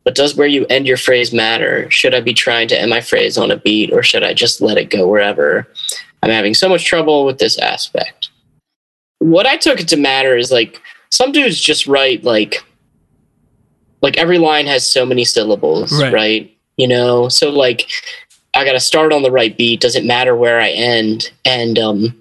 [0.04, 1.90] But does where you end your phrase matter?
[1.92, 4.60] Should I be trying to end my phrase on a beat, or should I just
[4.62, 5.68] let it go wherever?
[6.24, 8.30] I'm having so much trouble with this aspect.
[9.20, 12.64] What I took it to matter is like some dudes just write like
[14.02, 16.14] like every line has so many syllables, Right.
[16.14, 16.58] right?
[16.78, 17.88] You know, so like
[18.56, 19.80] I got to start on the right beat.
[19.82, 21.32] Doesn't matter where I end.
[21.46, 22.18] And um,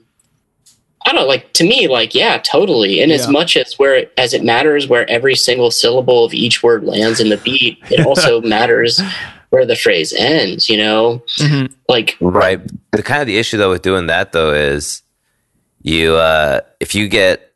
[1.07, 3.01] I don't know, like to me, like yeah, totally.
[3.01, 6.85] And as much as where as it matters where every single syllable of each word
[6.85, 9.01] lands in the beat, it also matters
[9.49, 10.69] where the phrase ends.
[10.69, 11.73] You know, Mhm.
[11.89, 12.61] like Right.
[12.93, 15.03] The kind of the issue though with doing that though is
[15.83, 17.53] you uh if you get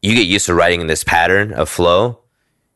[0.00, 2.20] you get used to writing in this pattern of flow,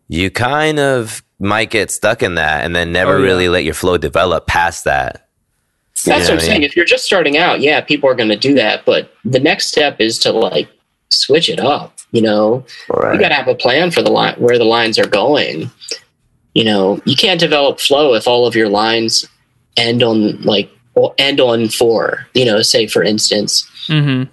[0.08, 3.24] you kind of might get stuck in that and then never Oh, yeah.
[3.24, 5.28] really let your flow develop past that.
[6.04, 6.52] That's Yeah, what I'm yeah.
[6.52, 6.62] saying.
[6.62, 8.84] If you're just starting out, yeah, people are going to do that.
[8.84, 10.68] But the next step is to like
[11.10, 11.94] switch it up.
[12.12, 15.06] You know, you got to have a plan for the line where the lines are
[15.08, 15.70] going.
[16.54, 19.24] You know, you can't develop flow if all of your lines
[19.78, 22.26] end on like or end on four.
[22.34, 23.66] You know, say for instance.
[23.88, 24.28] Mhm.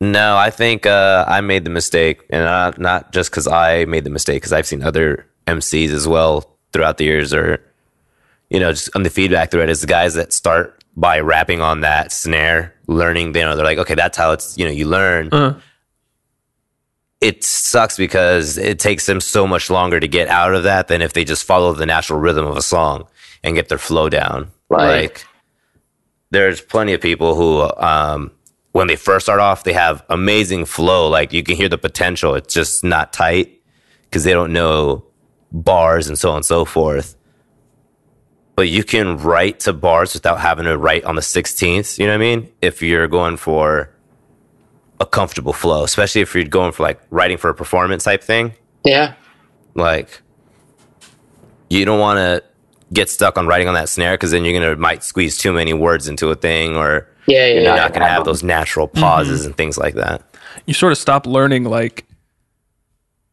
[0.00, 4.04] No, I think uh, I made the mistake, and not not just because I made
[4.04, 7.60] the mistake, because I've seen other MCs as well throughout the years, or
[8.50, 11.80] you know, just on the feedback thread is the guys that start by rapping on
[11.82, 13.34] that snare, learning.
[13.34, 14.56] You know, they're like, okay, that's how it's.
[14.58, 15.28] You know, you learn.
[15.32, 15.60] Uh,
[17.20, 21.02] It sucks because it takes them so much longer to get out of that than
[21.02, 23.08] if they just follow the natural rhythm of a song
[23.42, 24.50] and get their flow down.
[24.68, 25.02] Right.
[25.02, 25.24] Like,
[26.30, 28.30] there's plenty of people who, um,
[28.72, 31.08] when they first start off, they have amazing flow.
[31.08, 32.34] Like you can hear the potential.
[32.34, 33.60] It's just not tight
[34.04, 35.04] because they don't know
[35.50, 37.16] bars and so on and so forth.
[38.58, 41.96] But you can write to bars without having to write on the 16th.
[41.96, 42.52] You know what I mean?
[42.60, 43.88] If you're going for
[44.98, 48.54] a comfortable flow, especially if you're going for like writing for a performance type thing.
[48.84, 49.14] Yeah,
[49.76, 50.22] Like,
[51.70, 52.42] you don't want to
[52.92, 55.72] get stuck on writing on that snare because then you're gonna might squeeze too many
[55.72, 57.52] words into a thing, or yeah, yeah.
[57.52, 57.76] you're yeah.
[57.76, 59.50] not gonna have those natural pauses mm-hmm.
[59.50, 60.20] and things like that.
[60.66, 62.07] you sort of stop learning like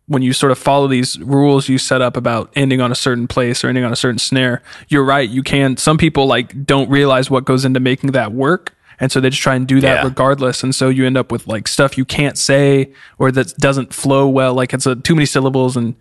[0.07, 3.27] when you sort of follow these rules you set up about ending on a certain
[3.27, 6.89] place or ending on a certain snare you're right you can some people like don't
[6.89, 9.95] realize what goes into making that work and so they just try and do that
[9.95, 10.03] Yeah.
[10.03, 13.93] regardless and so you end up with like stuff you can't say or that doesn't
[13.93, 15.95] flow well like it's a, too many syllables and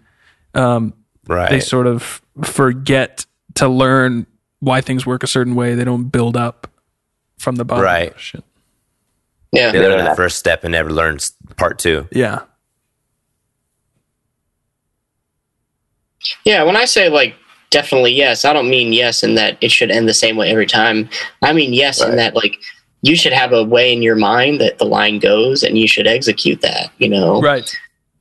[0.55, 0.93] um,
[1.27, 1.49] Right.
[1.51, 4.27] they sort of forget to learn
[4.61, 6.69] why things work a certain way they don't build up
[7.39, 8.13] from the bottom Right.
[8.21, 8.45] Shit.
[9.53, 9.73] Yeah.
[9.73, 11.19] They learn the first step and never learn
[11.57, 12.09] part two.
[12.13, 12.41] Yeah.
[16.45, 17.35] Yeah, when I say like
[17.71, 20.67] definitely yes, I don't mean yes in that it should end the same way every
[20.67, 21.09] time.
[21.43, 22.61] I mean yes in that like
[23.03, 26.07] you should have a way in your mind that the line goes and you should
[26.07, 27.41] execute that, you know.
[27.43, 27.71] Right.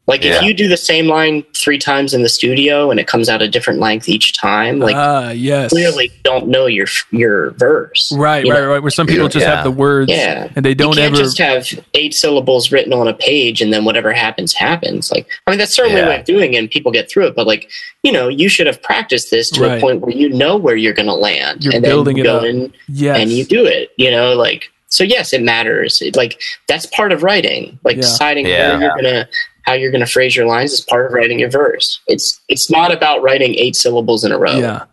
[0.05, 0.35] Like Yeah.
[0.35, 3.41] if you do the same line 3 times in the studio and it comes out
[3.41, 5.69] a different length each time, like ah, yes.
[5.71, 8.11] clearly don't know your your verse.
[8.13, 8.67] Right, right, know?
[8.67, 8.81] right.
[8.81, 9.55] Where some people just Yeah.
[9.55, 10.49] have the words Yeah.
[10.57, 11.23] and they don't you can't ever.
[11.23, 15.09] just have eight syllables written on a page and then whatever happens happens.
[15.09, 16.19] Like, I mean, that's certainly a way Yeah.
[16.19, 17.35] of doing and people get through it.
[17.35, 17.69] But like,
[18.03, 19.77] you know, you should have practiced this to Right.
[19.77, 21.63] a point where you know where you're going to land.
[21.63, 22.43] You're and building then it you go up.
[22.43, 23.17] in yes.
[23.19, 23.91] and you do it.
[23.95, 25.05] You know, like so.
[25.05, 26.01] Yes, it matters.
[26.01, 27.79] It, like that's part of writing.
[27.85, 28.01] Like Yeah.
[28.01, 28.71] deciding Yeah.
[28.77, 29.29] where you're gonna.
[29.63, 32.01] How you're going to phrase your lines is part of writing a verse.
[32.07, 34.57] It's it's not about writing eight syllables in a row.
[34.57, 34.85] Yeah.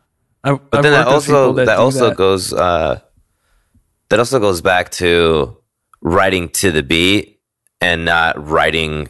[0.42, 2.16] I, But I've then that worked with people also that, do also that.
[2.16, 3.00] goes uh,
[4.08, 5.56] that also goes back to
[6.00, 7.40] writing to the beat
[7.80, 9.08] and not writing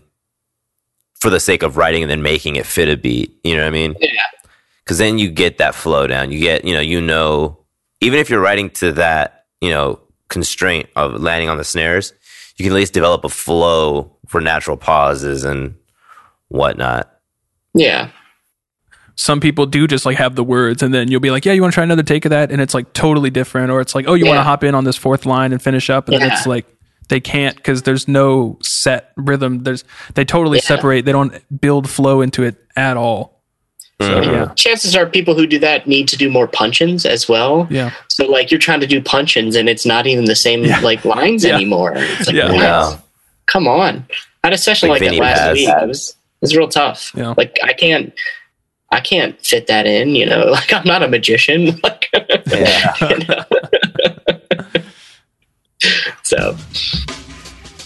[1.21, 3.39] for the sake of writing and then making it fit a beat.
[3.45, 3.95] You know what I mean?
[4.01, 4.23] Yeah.
[4.83, 6.33] Because then you get that flow down.
[6.33, 7.59] You get you know you know
[8.01, 12.13] even if you're writing to that you know constraint of landing on the snares,
[12.57, 15.75] you can at least develop a flow for natural pauses and
[16.49, 17.11] whatnot.
[17.75, 18.11] Yeah.
[19.15, 21.61] some people do just like have the words and then you'll be like, yeah, you
[21.61, 22.51] want to try another take of that?
[22.51, 23.71] And it's like totally different.
[23.71, 25.91] Or it's like, oh, you want to hop in on this fourth line and finish
[25.91, 26.09] up.
[26.09, 26.67] And then it's like,
[27.09, 29.63] they can't because there's no set rhythm.
[29.65, 29.85] There's,
[30.15, 30.63] they totally Yeah.
[30.65, 31.05] separate.
[31.05, 33.40] They don't build flow into it at all.
[34.01, 34.33] So Mhm.
[34.33, 34.55] yeah.
[34.55, 37.67] Chances are people who do that need to do more punch-ins as well.
[37.71, 37.91] Yeah.
[38.09, 40.81] So like you're trying to do punch-ins and it's not even the same Yeah.
[40.81, 41.55] like lines Yeah.
[41.55, 41.93] anymore.
[41.97, 42.47] It's like, Yeah.
[42.53, 42.57] what?
[42.63, 42.97] Yeah.
[43.47, 44.07] Come on.
[44.43, 45.55] I had a session Like like, that last Paz.
[45.55, 45.69] week.
[45.69, 47.13] It was it was real tough.
[47.15, 47.35] Yeah.
[47.37, 48.13] Like I can't
[48.93, 50.47] I can't fit that in, you know.
[50.51, 51.79] Like I'm not a magician.
[51.85, 52.09] Like
[52.47, 52.95] Yeah.
[53.11, 53.45] you know?
[56.23, 56.57] so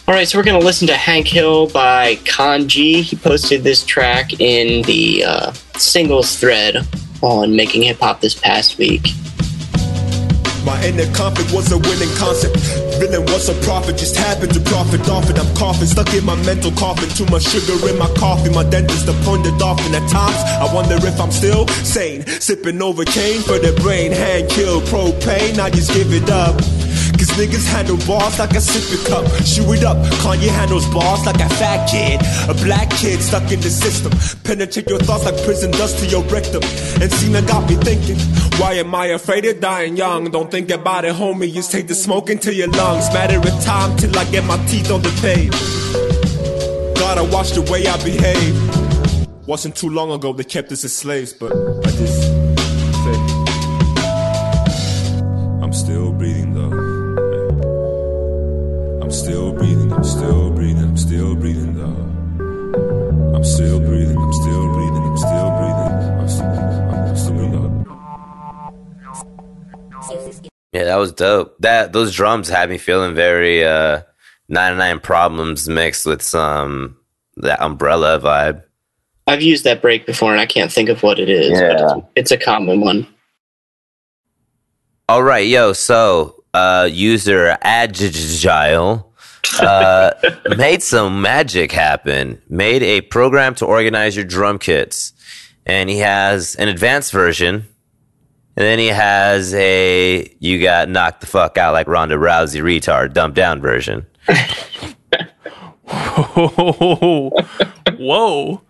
[0.07, 3.01] all right, so we're going to listen to Hank Hill by Khan-Ji.
[3.01, 6.77] He posted this track in the uh, singles thread
[7.23, 9.09] on Making Hip Hop this past week.
[10.67, 12.57] My inner conflict was a winning concept.
[13.01, 15.39] Villain was a prophet, just happened to profit off it.
[15.39, 17.09] I'm coughing, stuck in my mental coffin.
[17.11, 18.51] Too much sugar in my coffee.
[18.51, 20.37] My dentist appointed often at times.
[20.37, 22.27] I wonder if I'm still sane.
[22.27, 24.13] Sipping over cane for the brain.
[24.13, 25.59] Hank Hill propane.
[25.59, 26.61] I just give it up.
[27.25, 29.25] Cause niggas handle bars like a sippy cup.
[29.47, 29.97] Shoot it up.
[30.21, 32.21] Kanye handles bars like a fat kid.
[32.51, 34.13] A black kid stuck in the system.
[34.45, 36.63] Penetrate your thoughts like prison dust to your rectum.
[37.01, 38.19] And Cena got me thinking,
[38.61, 40.31] why am I afraid of dying young?
[40.31, 41.51] Don't think about it, homie.
[41.51, 43.09] Just take the smoke into your lungs.
[43.15, 45.53] Matter of time till I get my teeth on the pave.
[46.97, 49.47] Gotta watch the way I behave.
[49.47, 52.35] Wasn't too long ago they kept us as slaves, but I just
[55.63, 56.94] I'm still breathing though.
[59.15, 63.37] I'm still breathing, I'm still breathing, I'm still breathing though.
[63.37, 66.19] I'm still breathing, I'm still breathing, I'm still breathing.
[66.19, 67.87] I'm still, I'm still breathing.
[70.73, 71.55] Yeah, that was dope.
[71.61, 74.03] That those drums had me feeling very uh
[74.49, 76.97] 99 problems mixed with some
[77.37, 78.65] that umbrella vibe.
[79.29, 81.97] I've used that break before and I can't think of what it is, but Yeah.
[81.99, 83.07] it's, it's a common one.
[85.09, 89.13] All right, yo, so uh user Agile
[89.61, 90.13] uh
[90.57, 92.41] made some magic happen.
[92.49, 95.13] Made a program to organize your drum kits.
[95.67, 97.67] And he has an advanced version.
[98.57, 103.13] And then he has a you got knocked the fuck out like Ronda Rousey retard
[103.13, 104.07] dumbed down version.
[107.99, 108.63] Whoa.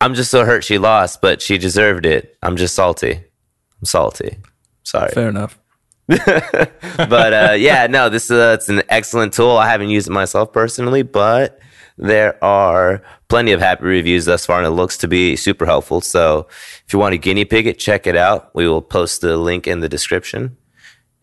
[0.00, 2.36] I'm just so hurt she lost, but she deserved it.
[2.42, 3.12] I'm just salty.
[3.14, 4.36] I'm salty.
[4.82, 5.10] Sorry.
[5.12, 5.58] Fair enough.
[6.06, 9.56] but uh, yeah, no, this uh, it's an excellent tool.
[9.56, 11.58] I haven't used it myself personally, but
[11.96, 16.00] there are plenty of happy reviews thus far, and it looks to be super helpful.
[16.00, 16.46] So
[16.86, 18.54] if you want to guinea pig it, check it out.
[18.54, 20.56] We will post the link in the description.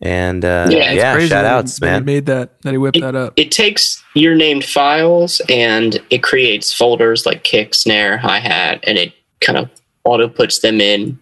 [0.00, 2.04] And uh, Yeah, yeah, it's Crazy shout that he- outs, that He man.
[2.04, 3.34] made that, that he whipped that up.
[3.36, 8.98] It takes your named files and it creates folders like kick, snare, hi hat, and
[8.98, 9.70] it kind of
[10.02, 11.20] auto puts them in.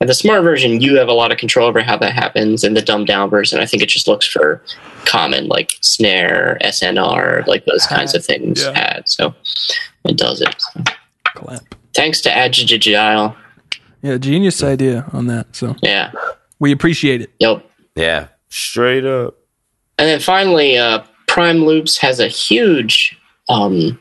[0.00, 2.62] And the smart version, you have a lot of control over how that happens.
[2.62, 4.62] And the dumbed down version, I think it just looks for
[5.06, 8.62] common like snare, SNR, like those kinds of things.
[8.62, 8.72] yeah.
[8.78, 9.34] Hat, so
[10.04, 10.54] it does it.
[10.58, 10.82] So,
[11.34, 11.62] Clap.
[11.94, 13.34] thanks to Agile.
[14.02, 15.56] Yeah, genius idea on that.
[15.56, 16.12] So Yeah.
[16.60, 17.30] we appreciate it.
[17.40, 17.68] Yep.
[17.96, 19.34] Yeah, straight up.
[19.98, 23.18] And then finally, uh, Prime Loops has a huge,
[23.48, 23.98] um,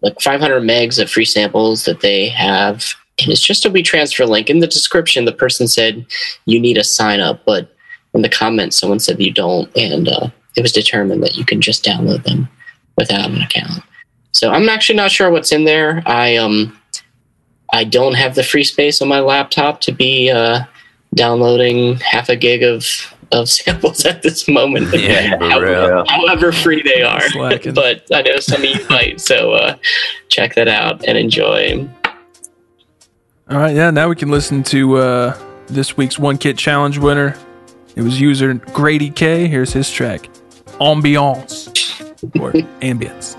[0.00, 2.94] like 500 megs of free samples that they have.
[3.20, 4.48] And it's just a WeTransfer link.
[4.48, 6.06] In the description, the person said
[6.46, 7.74] you need a sign up, but
[8.14, 9.70] in the comments, someone said you don't.
[9.76, 12.48] And uh, it was determined that you can just download them
[12.96, 13.82] without an account.
[14.32, 16.02] So I'm actually not sure what's in there.
[16.06, 16.76] I um
[17.72, 20.64] I don't have the free space on my laptop to be uh,
[21.14, 24.92] downloading half a gig of of samples at this moment.
[25.02, 27.22] Yeah, however, however free they are.
[27.74, 29.20] But I know some of you might.
[29.20, 29.76] So uh,
[30.28, 31.88] check that out and enjoy.
[33.50, 33.90] All right, yeah.
[33.90, 37.36] Now we can listen to uh, this week's One Kit Challenge winner.
[37.96, 39.48] It was user Grady K.
[39.48, 40.28] Here's his track,
[40.80, 41.68] Ambiance
[42.40, 43.36] or Ambience.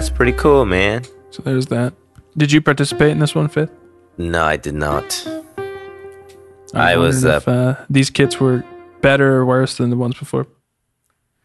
[0.00, 1.04] That's pretty cool, man.
[1.28, 1.92] So there's that.
[2.34, 3.70] Did you participate in this one, Fifth?
[4.16, 5.04] No, I did not.
[6.72, 8.64] I was, wondering if uh, these kits were
[9.02, 10.46] better or worse than the ones before.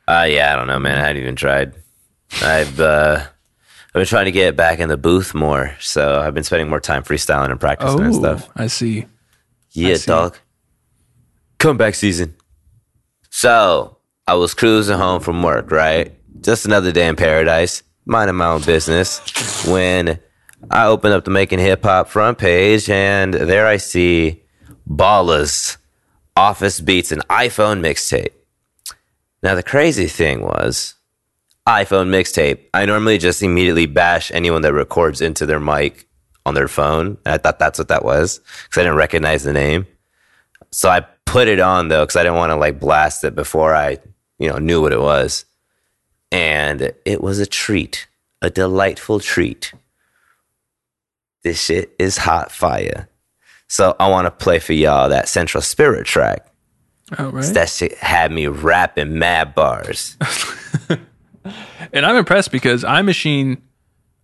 [0.07, 0.97] Uh yeah, I don't know, man.
[0.97, 1.73] I haven't even tried.
[2.41, 3.25] I've uh
[3.87, 6.79] I've been trying to get back in the booth more, so I've been spending more
[6.79, 8.49] time freestyling and practicing and Oh, stuff.
[8.55, 9.05] I see.
[9.71, 10.07] Yeah, see.
[10.07, 10.37] dog.
[11.57, 12.35] Comeback season.
[13.31, 16.13] So I was cruising home from work, right?
[16.39, 20.19] Just another day in paradise, minding my own business, when
[20.69, 24.43] I open up the Making Hip Hop front page, and there I see
[24.87, 25.77] Balla's
[26.35, 28.33] Office Beats an iPhone mixtape.
[29.41, 30.95] Now the crazy thing was
[31.67, 32.59] iPhone mixtape.
[32.73, 36.07] I normally just immediately bash anyone that records into their mic
[36.45, 37.17] on their phone.
[37.25, 39.87] And I thought that's what that was because I didn't recognize the name.
[40.71, 43.73] So I put it on though because I didn't want to like blast it before
[43.73, 43.97] I,
[44.37, 45.45] you know, knew what it was.
[46.31, 48.07] And it was a treat,
[48.41, 49.73] a delightful treat.
[51.43, 53.07] This shit is hot fire.
[53.67, 56.47] So I want to play for y'all that Central Spirit track.
[57.17, 57.53] Oh, right.
[57.53, 60.17] That shit had me rapping mad bars.
[61.93, 63.61] And I'm impressed because iMaschine,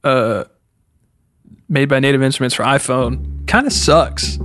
[0.03, 0.45] uh,
[1.69, 4.39] made by Native Instruments for iPhone, kind of sucks.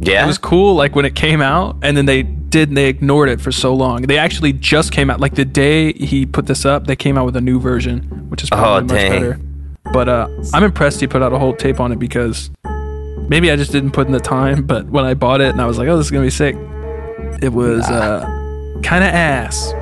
[0.00, 0.24] Yeah.
[0.24, 2.74] It was cool, like when it came out, and then they did.
[2.74, 4.02] They ignored it for so long.
[4.02, 7.24] They actually just came out, like the day he put this up, they came out
[7.24, 9.10] with a new version, which is probably Oh, much dang.
[9.12, 9.40] better.
[9.92, 12.50] But uh, I'm impressed he put out a whole tape on it because
[13.28, 14.62] maybe I just didn't put in the time.
[14.66, 16.54] But when I bought it and I was like, "Oh, this is gonna be sick,"
[17.42, 18.20] it was uh,
[18.82, 19.72] kind of ass.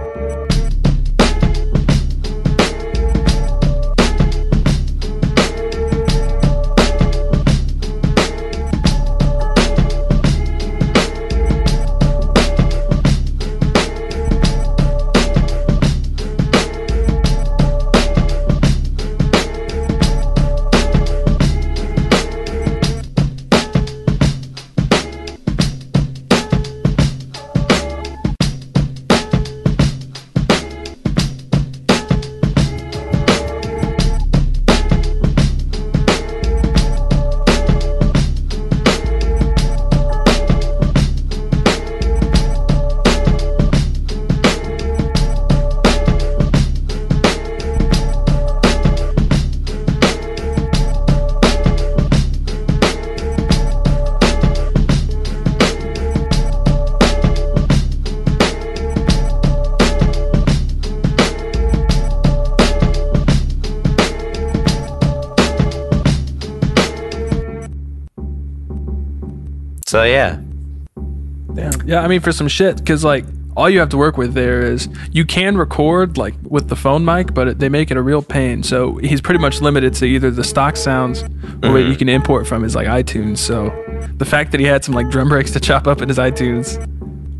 [72.09, 74.89] I mean for some shit, because like all you have to work with there is
[75.13, 78.23] you can record like with the phone mic, but it, they make it a real
[78.23, 78.63] pain.
[78.63, 81.23] So he's pretty much limited to either the stock sounds
[81.63, 83.37] or what you can import from his like iTunes.
[83.37, 83.69] So
[84.17, 86.81] the fact that he had some like drum breaks to chop up in his iTunes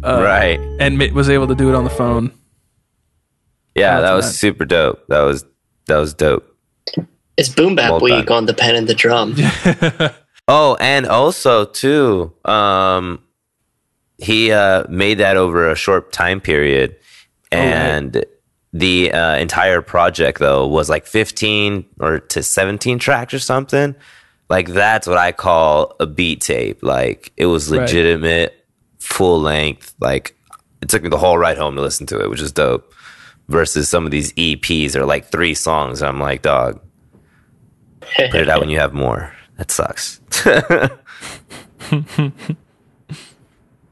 [0.05, 0.61] uh, right.
[0.81, 2.31] and ma- was able to do it on the phone.
[3.75, 4.33] Yeah, that was that.
[4.35, 5.03] super dope.
[5.09, 5.47] That was
[5.87, 6.45] that was dope.
[7.39, 8.37] It's Boom Bap Well Week done.
[8.37, 9.35] on the pen and the drum.
[10.51, 13.23] Oh, and also too, um,
[14.19, 16.97] he uh, made that over a short time period,
[17.53, 18.25] and
[18.73, 23.95] the uh, entire project though was like fifteen or to seventeen tracks or something.
[24.51, 26.83] Like that's what I call a beat tape.
[26.83, 27.83] Like it was Right.
[27.83, 28.67] legitimate,
[28.99, 29.95] full length.
[30.01, 30.35] Like
[30.83, 32.93] it took me the whole ride home to listen to it, which is dope.
[33.49, 36.03] versus some of these EPs are like three songs.
[36.03, 36.81] I'm like, dog,
[38.17, 39.33] put it out when you have more.
[39.57, 40.21] That sucks.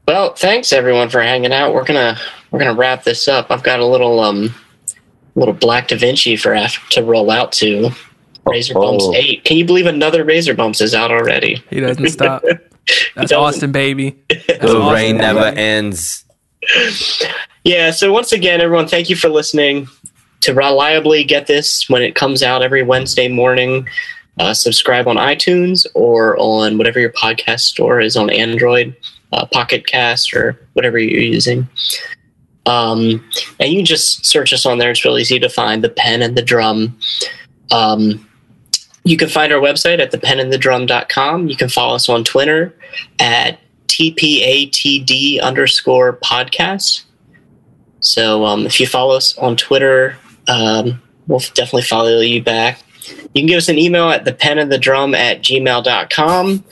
[0.07, 1.73] Well, thanks everyone for hanging out.
[1.73, 2.17] We're gonna
[2.51, 3.51] we're gonna wrap this up.
[3.51, 4.53] I've got a little um
[5.35, 7.89] little Black Da Vinci for after to roll out to.
[8.45, 9.13] Razor Bumps Oh.
[9.13, 9.43] eight.
[9.43, 11.61] Can you believe another Razor Bumps is out already?
[11.69, 12.41] He doesn't stop.
[13.15, 13.37] That's doesn't.
[13.37, 14.15] Austin, baby.
[14.29, 15.59] That's the Austin, rain never baby.
[15.61, 16.23] ends.
[17.65, 17.91] Yeah.
[17.91, 19.87] So once again, everyone, thank you for listening.
[20.41, 23.89] To reliably get this when it comes out every Wednesday morning,
[24.39, 28.95] uh, subscribe on iTunes or on whatever your podcast store is on Android,
[29.31, 31.67] uh, Pocket Cast, or whatever you're using.
[32.65, 33.23] Um,
[33.59, 34.91] and you can just search us on there.
[34.91, 36.97] It's really easy to find the pen and the drum.
[37.71, 38.27] Um,
[39.03, 41.47] you can find our website at thepenandthedrum.com.
[41.47, 42.75] You can follow us on Twitter
[43.19, 47.03] at TPATD underscore podcast.
[48.01, 50.17] So um, if you follow us on Twitter,
[50.49, 52.83] um, we'll definitely follow you back.
[53.33, 56.63] You can give us an email at thepenandthedrum at gmail.com.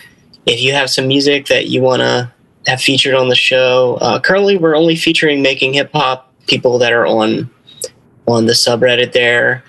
[0.46, 2.32] If you have some music that you want to
[2.68, 6.94] have featured on the show, uh, currently we're only featuring making hip hop people that
[6.94, 7.50] are on
[8.28, 9.64] on the subreddit there.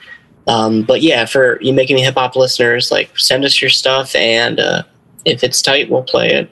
[0.46, 4.60] Um, but yeah, for you making hip hop listeners, like send us your stuff, and
[4.60, 4.82] uh,
[5.24, 6.50] if it's tight, we'll play it.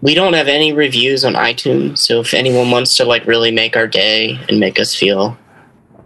[0.00, 3.76] We don't have any reviews on iTunes, so if anyone wants to like really make
[3.76, 5.36] our day and make us feel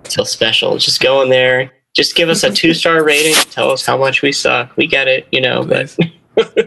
[0.05, 3.85] feel special, just go in there, just give us a two star rating, tell us
[3.85, 4.75] how much we suck.
[4.77, 5.65] We get it, you know.
[5.65, 5.97] But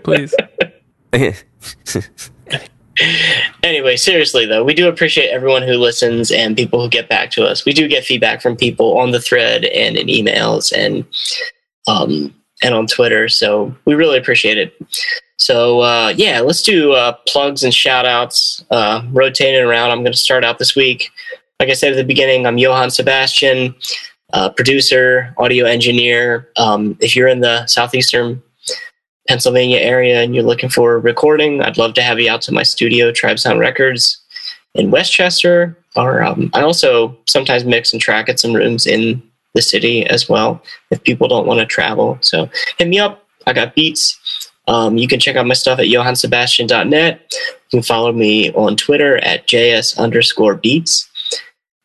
[0.03, 0.33] Please.
[3.61, 7.43] Anyway, seriously though, we do appreciate everyone who listens and people who get back to
[7.43, 7.65] us.
[7.65, 11.05] We do get feedback from people on the thread and in emails and
[11.87, 12.33] um
[12.63, 14.73] and on Twitter, so we really appreciate it.
[15.37, 18.63] So uh, yeah, let's do uh, plugs and shout outs.
[18.71, 21.09] Uh, rotating around, I'm going to start out this week.
[21.59, 23.75] Like I said at the beginning, I'm Johann Sebastian,
[24.31, 26.49] uh, producer, audio engineer.
[26.55, 28.41] Um, if you're in the southeastern
[29.27, 32.51] Pennsylvania area and you're looking for a recording, I'd love to have you out to
[32.51, 34.21] my studio, Tribe Sound Records,
[34.73, 35.77] in West Chester.
[35.95, 39.21] Or um, I also sometimes mix and track at some rooms in
[39.53, 40.61] the city as well
[40.91, 42.17] if people don't want to travel.
[42.21, 43.25] So hit me up.
[43.47, 44.19] I got beats.
[44.67, 47.21] Um, you can check out my stuff at johansebastian.net.
[47.31, 51.07] You can follow me on Twitter at js underscore beats.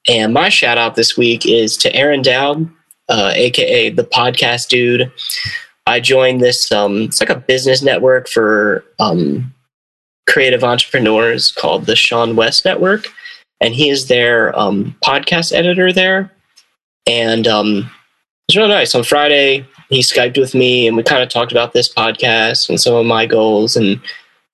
[0.09, 2.69] And my shout out this week is to Aaron Dowd,
[3.09, 5.13] uh, aka the podcast dude.
[5.91, 6.71] I joined this.
[6.71, 9.53] Um, it's like a business network for um,
[10.29, 13.09] creative entrepreneurs called the seanwes Network,
[13.61, 16.31] and he is their um, podcast editor there.
[17.09, 17.91] And um,
[18.49, 18.95] it's really nice.
[18.95, 22.81] On Friday, he skyped with me, and we kind of talked about this podcast and
[22.81, 24.01] some of my goals, and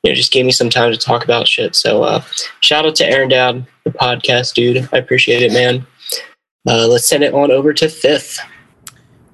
[0.03, 1.76] you know, just gave me some time to talk about shit.
[1.76, 2.22] So, uh,
[2.62, 4.89] shout out to Aaron Dowd, the podcast dude.
[4.91, 5.87] I appreciate it, man.
[6.66, 8.41] Uh, let's send it on over to Fifth.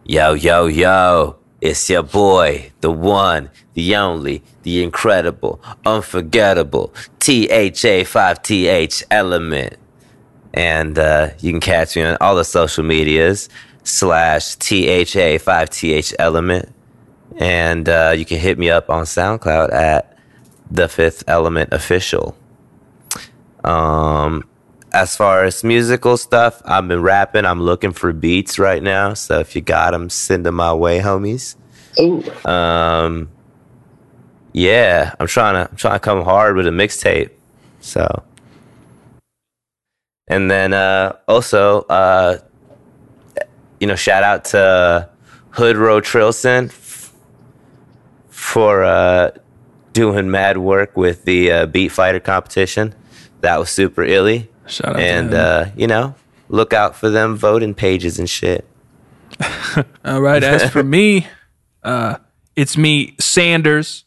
[0.04, 1.41] Yo, yo, yo.
[1.62, 9.76] It's your boy, the one, the only, the incredible, unforgettable THA5TH element.
[10.52, 13.48] And uh, you can catch me on all the social medias
[13.84, 16.74] slash THA5TH element.
[17.38, 20.18] And uh, you can hit me up on SoundCloud at
[20.68, 22.36] The Fifth Element Official.
[23.62, 24.42] Um,
[24.92, 27.44] as far as musical stuff, I've been rapping.
[27.44, 29.14] I'm looking for beats right now.
[29.14, 31.56] So if you got them, send them my way, homies.
[31.98, 33.30] Ooh, Um,
[34.52, 37.30] yeah, I'm trying to I'm trying to come hard with a mixtape.
[37.80, 38.22] So,
[40.28, 42.38] and then uh, also, uh,
[43.80, 45.08] you know, shout out to
[45.50, 47.12] Hood Row Trilson f-
[48.28, 49.30] for uh,
[49.94, 52.94] doing mad work with the uh, Beat Fighter competition.
[53.40, 54.48] That was super illy.
[54.66, 56.14] Shout out and uh, you know,
[56.48, 58.66] look out for them voting pages and shit.
[60.04, 60.42] All right.
[60.42, 61.26] As for me,
[61.82, 62.18] uh,
[62.56, 64.04] it's me, Sanders.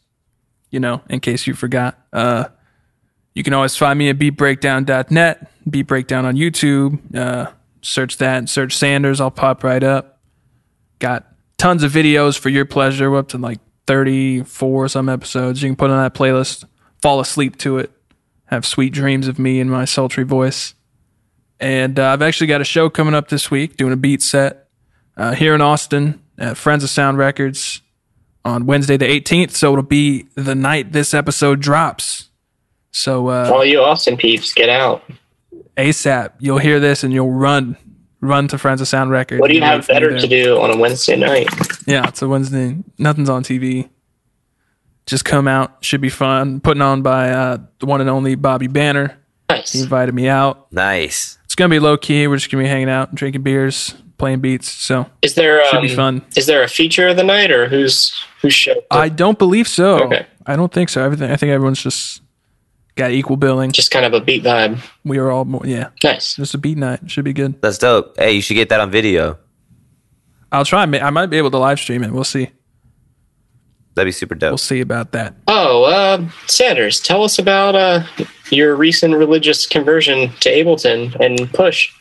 [0.70, 1.98] You know, in case you forgot.
[2.12, 2.46] Uh,
[3.34, 7.14] you can always find me at beatbreakdown.net, Beat Breakdown on YouTube.
[7.14, 7.50] Uh,
[7.82, 9.20] search that and search Sanders.
[9.20, 10.20] I'll pop right up.
[10.98, 11.26] Got
[11.58, 13.10] tons of videos for your pleasure.
[13.10, 15.62] We're up to like 34 some episodes.
[15.62, 16.64] You can put on that playlist,
[17.02, 17.90] fall asleep to it,
[18.46, 20.74] have sweet dreams of me and my sultry voice.
[21.58, 24.68] And uh, I've actually got a show coming up this week, doing a beat set
[25.16, 27.80] uh, here in Austin at Friends of Sound Records
[28.44, 29.52] on Wednesday the 18th.
[29.52, 32.28] So it'll be the night this episode drops.
[32.92, 35.02] So uh, all you Austin peeps, get out.
[35.76, 37.76] ASAP, you'll hear this and you'll run,
[38.20, 39.40] run to Friends of Sound Records.
[39.40, 41.48] What do you have better to do on a Wednesday night?
[41.86, 42.76] Yeah, it's a Wednesday.
[42.98, 43.88] Nothing's on TV.
[45.06, 45.84] Just come out.
[45.84, 46.60] Should be fun.
[46.60, 49.16] Putting on by uh, the one and only Bobby Banner.
[49.48, 49.72] Nice.
[49.72, 50.70] He invited me out.
[50.72, 51.38] Nice.
[51.44, 52.26] It's gonna be low key.
[52.26, 54.68] We're just gonna be hanging out, drinking beers, playing beats.
[54.68, 56.24] So Is there should um, be fun.
[56.36, 58.82] Is there a feature of the night, or who's who's show?
[58.90, 60.00] I don't believe so.
[60.04, 60.26] Okay.
[60.44, 61.02] I don't think so.
[61.02, 61.30] Everything.
[61.30, 62.20] I think everyone's just
[62.96, 63.70] got equal billing.
[63.70, 64.80] Just kind of a beat vibe.
[65.04, 65.62] We are all more.
[65.64, 66.34] Yeah, Nice.
[66.34, 67.08] just a beat night.
[67.10, 67.62] Should be good.
[67.62, 68.16] That's dope.
[68.18, 69.38] Hey, you should get that on video.
[70.50, 70.82] I'll try.
[70.82, 72.10] I might be able to live stream it.
[72.12, 72.50] We'll see.
[73.96, 74.50] That'd be super dope.
[74.52, 75.34] We'll see about that.
[75.48, 78.04] Oh, uh, Sanders, tell us about uh,
[78.50, 81.92] your recent religious conversion to Ableton and Push.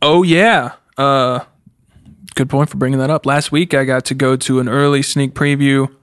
[0.00, 0.72] Oh yeah.
[0.98, 1.40] Uh
[2.34, 3.24] good point for bringing that up.
[3.26, 5.94] Last week I got to go to an early sneak preview.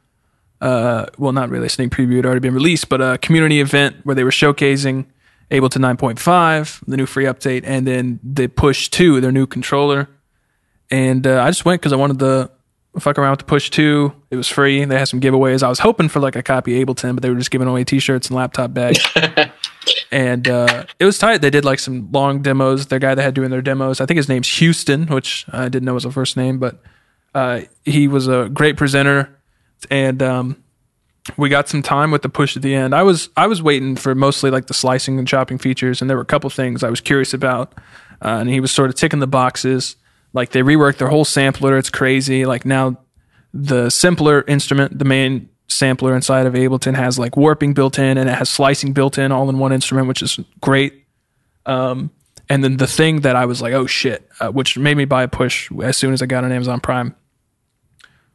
[0.61, 3.59] Uh well not really a sneak preview, it had already been released, but a community
[3.59, 5.05] event where they were showcasing
[5.51, 10.07] Ableton 9.5, the new free update, and then the Push 2, their new controller.
[10.91, 12.51] And uh, I just went because I wanted to
[12.97, 14.13] fuck around with the Push 2.
[14.31, 14.83] It was free.
[14.83, 15.61] They had some giveaways.
[15.61, 17.83] I was hoping for like a copy of Ableton, but they were just giving away
[17.83, 18.99] t-shirts and laptop bags.
[20.11, 21.39] and uh, it was tight.
[21.39, 22.87] They did like some long demos.
[22.87, 25.85] The guy that had doing their demos, I think his name's Houston, which I didn't
[25.85, 26.81] know was a first name, but
[27.35, 29.37] uh, he was a great presenter,
[29.89, 30.63] and um,
[31.37, 32.95] we got some time with the push at the end.
[32.95, 36.17] I was I was waiting for mostly like the slicing and chopping features, and there
[36.17, 37.73] were a couple things I was curious about,
[38.23, 39.95] uh, and he was sort of ticking the boxes.
[40.33, 41.77] Like they reworked their whole sampler.
[41.77, 42.45] It's crazy.
[42.45, 42.97] Like now
[43.53, 48.29] the simpler instrument, the main sampler inside of Ableton has like warping built in and
[48.29, 51.05] it has slicing built in all in one instrument, which is great.
[51.65, 52.11] Um,
[52.49, 55.23] and then the thing that I was like, oh shit, uh, which made me buy
[55.23, 57.15] a push as soon as I got on Amazon Prime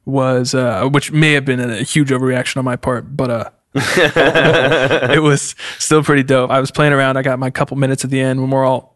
[0.04, 5.20] was, uh, which may have been a huge overreaction on my part, but, uh, it
[5.20, 6.48] was still pretty dope.
[6.48, 7.16] I was playing around.
[7.16, 8.93] I got my couple minutes at the end when we're all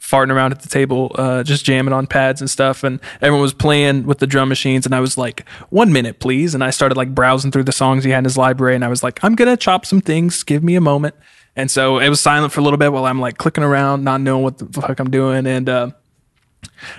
[0.00, 2.82] farting around at the table, uh, just jamming on pads and stuff.
[2.82, 4.86] And everyone was playing with the drum machines.
[4.86, 6.54] And I was like, one minute, please.
[6.54, 8.74] And I started like browsing through the songs he had in his library.
[8.74, 10.42] And I was like, I'm going to chop some things.
[10.42, 11.14] Give me a moment.
[11.54, 14.20] And so it was silent for a little bit while I'm like clicking around, not
[14.20, 15.46] knowing what the fuck I'm doing.
[15.46, 15.90] And, uh,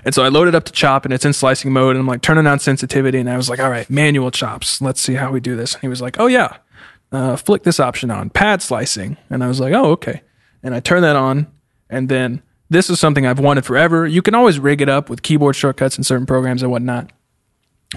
[0.06, 2.22] and so I loaded up to chop and it's in slicing mode and I'm like
[2.22, 4.82] turning on sensitivity and I was like, all right, manual chops.
[4.82, 5.74] Let's see how we do this.
[5.74, 6.58] And he was like, oh yeah,
[7.12, 9.18] uh, flick this option on pad slicing.
[9.30, 10.22] And I was like, oh, okay.
[10.64, 11.47] And I turned that on
[11.89, 12.41] and then
[12.72, 14.07] this is something I've wanted forever.
[14.07, 17.11] You can always rig it up with keyboard shortcuts in certain programs and whatnot.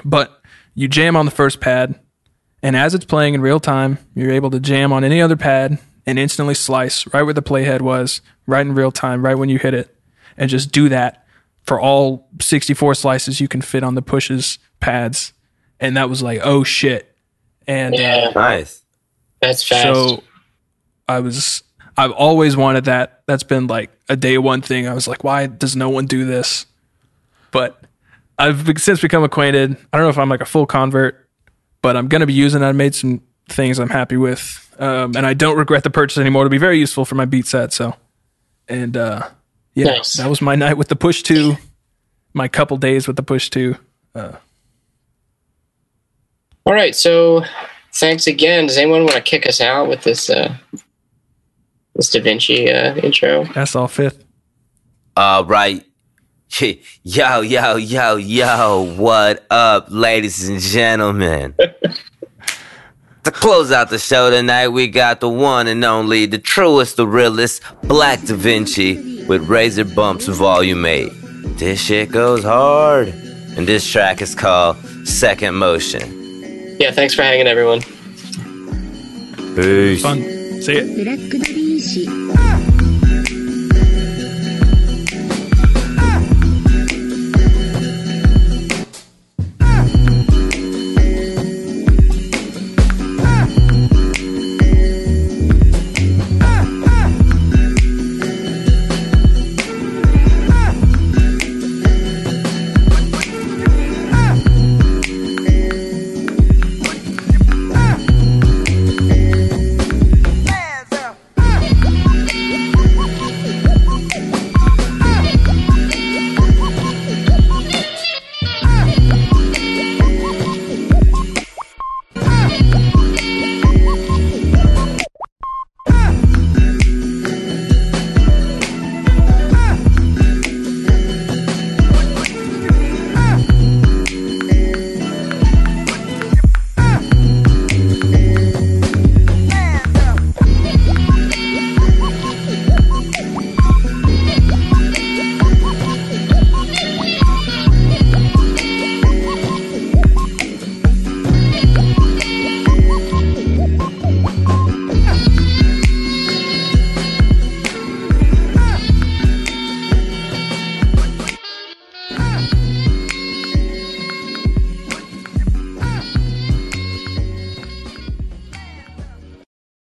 [0.04, 0.42] But
[0.74, 1.98] you jam on the first pad
[2.62, 5.78] and as it's playing in real time, you're able to jam on any other pad
[6.06, 9.58] and instantly slice right where the playhead was, right in real time, right when you
[9.58, 9.94] hit it,
[10.36, 11.26] and just do that
[11.62, 15.32] for all 64 slices you can fit on the pushes pads.
[15.78, 17.14] And that was like, oh shit.
[17.66, 18.82] And uh, Yeah, Nice.
[19.40, 19.82] that's fast.
[19.82, 20.22] so
[21.06, 21.62] I was,
[21.97, 23.22] I've always wanted that.
[23.26, 24.86] That's been like a day one thing.
[24.88, 26.66] I was like, why does no one do this?
[27.53, 27.80] But
[28.38, 29.76] I've since become acquainted.
[29.92, 31.28] I don't know if I'm like a full convert,
[31.82, 32.66] but I'm going to be using it.
[32.66, 34.61] I made some things I'm happy with.
[34.78, 36.42] Um, and I don't regret the purchase anymore.
[36.42, 37.72] It'll be very useful for my beat set.
[37.72, 37.95] So,
[38.68, 39.28] and, uh,
[39.74, 40.14] yeah, Nice.
[40.14, 41.57] that was my night with the push two,
[42.32, 43.76] my couple days with the push two.
[46.66, 47.45] All right, so
[47.92, 48.66] thanks again.
[48.66, 50.57] Does anyone want to kick us out with this uh,
[51.95, 53.45] this Da Vinci uh, intro?
[53.55, 54.24] That's all fifth.
[55.16, 55.84] All right.
[57.03, 58.95] Yo, yo, yo, yo.
[58.97, 61.55] What up, ladies and gentlemen?
[63.24, 67.09] to close out the show tonight, we got the one and only, the truest, the
[67.09, 71.11] realest, Black Da Vinci with Razor Bumps Volume 8.
[71.59, 73.09] This shit goes hard.
[73.09, 74.76] And this track is called
[75.07, 76.76] Second Motion.
[76.78, 77.80] Yeah, thanks for hanging, everyone.
[79.57, 80.03] Peace.
[80.03, 80.22] Fun.
[80.62, 81.61] See ya.
[81.85, 82.07] 起。
[82.09, 82.73] 嗯